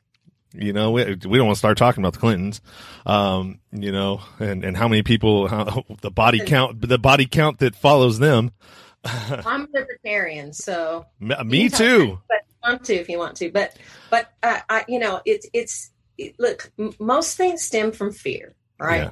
[0.53, 2.61] you know we, we don't want to start talking about the clintons
[3.05, 7.59] um you know and and how many people how, the body count the body count
[7.59, 8.51] that follows them
[9.05, 13.77] I'm a libertarian, so me, me too But want to if you want to, but
[14.09, 16.71] but uh, I, you know, it's it's it, look.
[16.77, 19.11] M- most things stem from fear, right?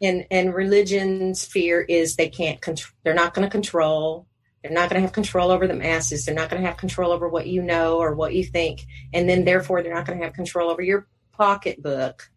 [0.00, 2.92] And and religion's fear is they can't control.
[3.02, 4.26] They're not going to control.
[4.62, 6.24] They're not going to have control over the masses.
[6.24, 9.28] They're not going to have control over what you know or what you think, and
[9.28, 12.30] then therefore they're not going to have control over your pocketbook,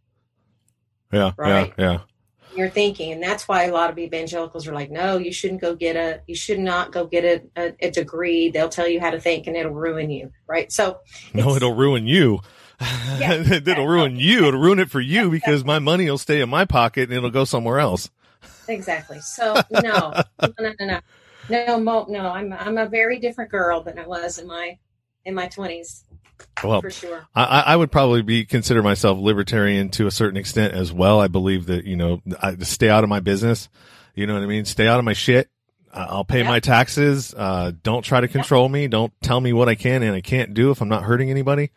[1.12, 1.74] yeah Right.
[1.78, 2.00] yeah yeah
[2.56, 5.76] your thinking, and that's why a lot of evangelicals are like, no, you shouldn't go
[5.76, 8.50] get a, you should not go get a, a, a degree.
[8.50, 10.72] They'll tell you how to think, and it'll ruin you, right?
[10.72, 11.00] So
[11.34, 12.40] no it'll ruin you
[13.20, 13.34] Yeah.
[13.52, 16.64] it'll ruin you it'll ruin it for you because my money will stay in my
[16.66, 18.10] pocket and it'll go somewhere else
[18.68, 19.20] Exactly.
[19.22, 19.82] So no,
[20.42, 21.00] no, no, no,
[21.50, 22.30] no, no, Mo, no.
[22.30, 24.78] I'm I'm a very different girl than I was in my
[25.24, 26.04] in my twenties
[26.64, 27.28] well for sure.
[27.36, 31.20] I, I would probably be consider myself libertarian to a certain extent as well.
[31.20, 33.70] I believe that you know, I stay out of my business.
[34.14, 34.66] You know what I mean?
[34.66, 35.50] Stay out of my shit.
[35.94, 36.48] I'll pay Yep.
[36.48, 37.34] my taxes.
[37.34, 38.88] Uh, don't try to control me.
[38.88, 41.72] Don't tell me what I can and I can't do if I'm not hurting anybody.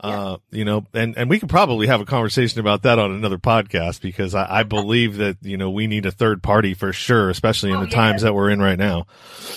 [0.00, 3.36] Uh, you know, and, and we could probably have a conversation about that on another
[3.38, 7.30] podcast because I, I believe that, you know, we need a third party for sure,
[7.30, 9.06] especially in Oh, the times that we're in right now.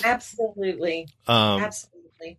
[0.04, 2.38] Absolutely, Um, absolutely.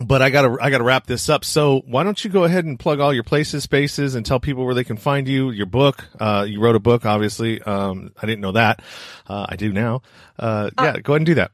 [0.00, 1.44] but I gotta I gotta wrap this up.
[1.44, 4.64] So why don't you go ahead and plug all your places, spaces, and tell people
[4.64, 5.50] where they can find you.
[5.50, 7.60] Your book, uh, you wrote a book, obviously.
[7.62, 8.80] Um, I didn't know that.
[9.28, 10.02] Uh, I do now.
[10.38, 11.52] Uh, yeah, go ahead and do that.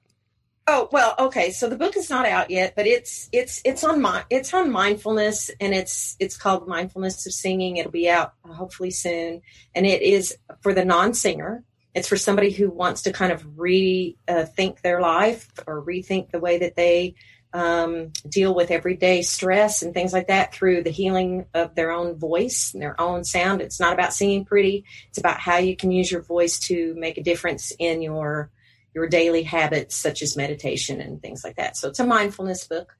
[0.70, 1.50] Oh well, okay.
[1.50, 4.70] So the book is not out yet, but it's it's it's on my it's on
[4.70, 7.78] mindfulness, and it's it's called Mindfulness of Singing.
[7.78, 9.40] It'll be out uh, hopefully soon,
[9.74, 11.64] and it is for the non-singer.
[11.94, 16.58] It's for somebody who wants to kind of rethink their life or rethink the way
[16.58, 17.14] that they
[17.54, 22.18] um, deal with everyday stress and things like that through the healing of their own
[22.18, 23.62] voice and their own sound.
[23.62, 24.84] It's not about singing pretty.
[25.08, 28.50] It's about how you can use your voice to make a difference in your
[28.98, 31.76] your daily habits such as meditation and things like that.
[31.76, 32.96] So it's a mindfulness book.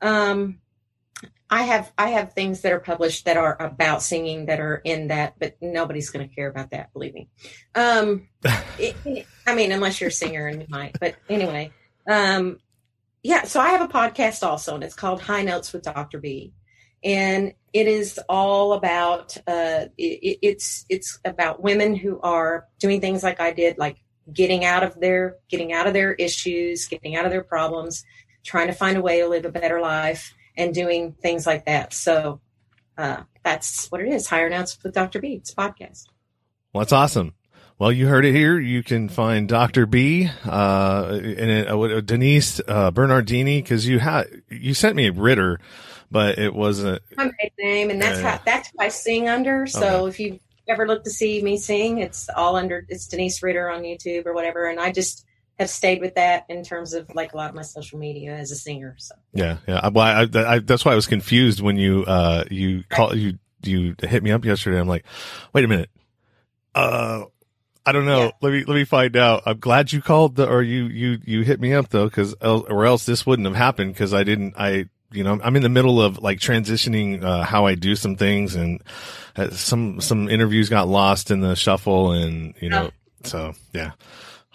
[0.00, 0.60] Um,
[1.50, 5.08] I have I have things that are published that are about singing that are in
[5.08, 6.92] that, but nobody's going to care about that.
[6.92, 7.28] Believe me.
[7.74, 8.28] Um,
[8.78, 10.96] it- I mean, unless you're a singer and you might.
[11.00, 11.72] But anyway,
[12.08, 12.60] um,
[13.24, 13.42] yeah.
[13.42, 16.20] So I have a podcast also, and it's called High Notes with Dr.
[16.20, 16.52] B,
[17.02, 23.24] and it is all about uh, it, it's it's about women who are doing things
[23.24, 23.96] like I did, like
[24.32, 28.04] getting out of their getting out of their issues, getting out of their problems,
[28.44, 31.92] trying to find a way to live a better life, and doing things like that.
[31.92, 32.40] So
[32.98, 34.26] uh, that's what it is.
[34.28, 35.20] Higher Notes with Dr.
[35.20, 35.34] B.
[35.34, 36.06] It's a podcast.
[36.72, 37.34] Well, that's awesome.
[37.78, 38.60] Well, you heard it here.
[38.60, 39.86] You can find Dr.
[39.86, 45.58] B, uh, and uh, Denise, uh, Bernardini, cause you had, you sent me a Ritter,
[46.10, 48.36] but it wasn't, my name, and that's Yeah.
[48.36, 49.66] how that's who I sing under.
[49.66, 50.40] So if you
[50.70, 54.32] ever look to see me sing, it's all under it's Denise Ritter on YouTube or
[54.32, 54.68] whatever.
[54.68, 55.26] And I just
[55.58, 58.50] have stayed with that in terms of like a lot of my social media as
[58.50, 58.94] a singer.
[58.98, 59.88] So yeah, yeah.
[59.88, 63.94] Well, I, I, that's why I was confused when you, uh, you call, you, you
[64.00, 64.80] hit me up yesterday.
[64.80, 65.04] I'm like,
[65.52, 65.90] wait a minute.
[66.74, 67.24] Uh,
[67.84, 68.24] I don't know.
[68.24, 68.30] Yeah.
[68.40, 69.42] Let me, let me find out.
[69.44, 72.86] I'm glad you called the, or you, you, you hit me up though, cause, or
[72.86, 73.96] else this wouldn't have happened.
[73.96, 77.66] Cause I didn't, I, you know, I'm in the middle of like transitioning, uh, how
[77.66, 78.82] I do some things and
[79.36, 82.90] uh, some, some interviews got lost in the shuffle and, you know,
[83.24, 83.92] so yeah.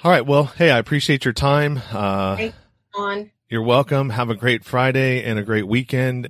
[0.03, 0.25] All right.
[0.25, 1.81] Well, hey, I appreciate your time.
[1.91, 2.55] Uh, Thank
[2.95, 4.09] on you're welcome.
[4.09, 6.29] Have a great Friday and a great weekend.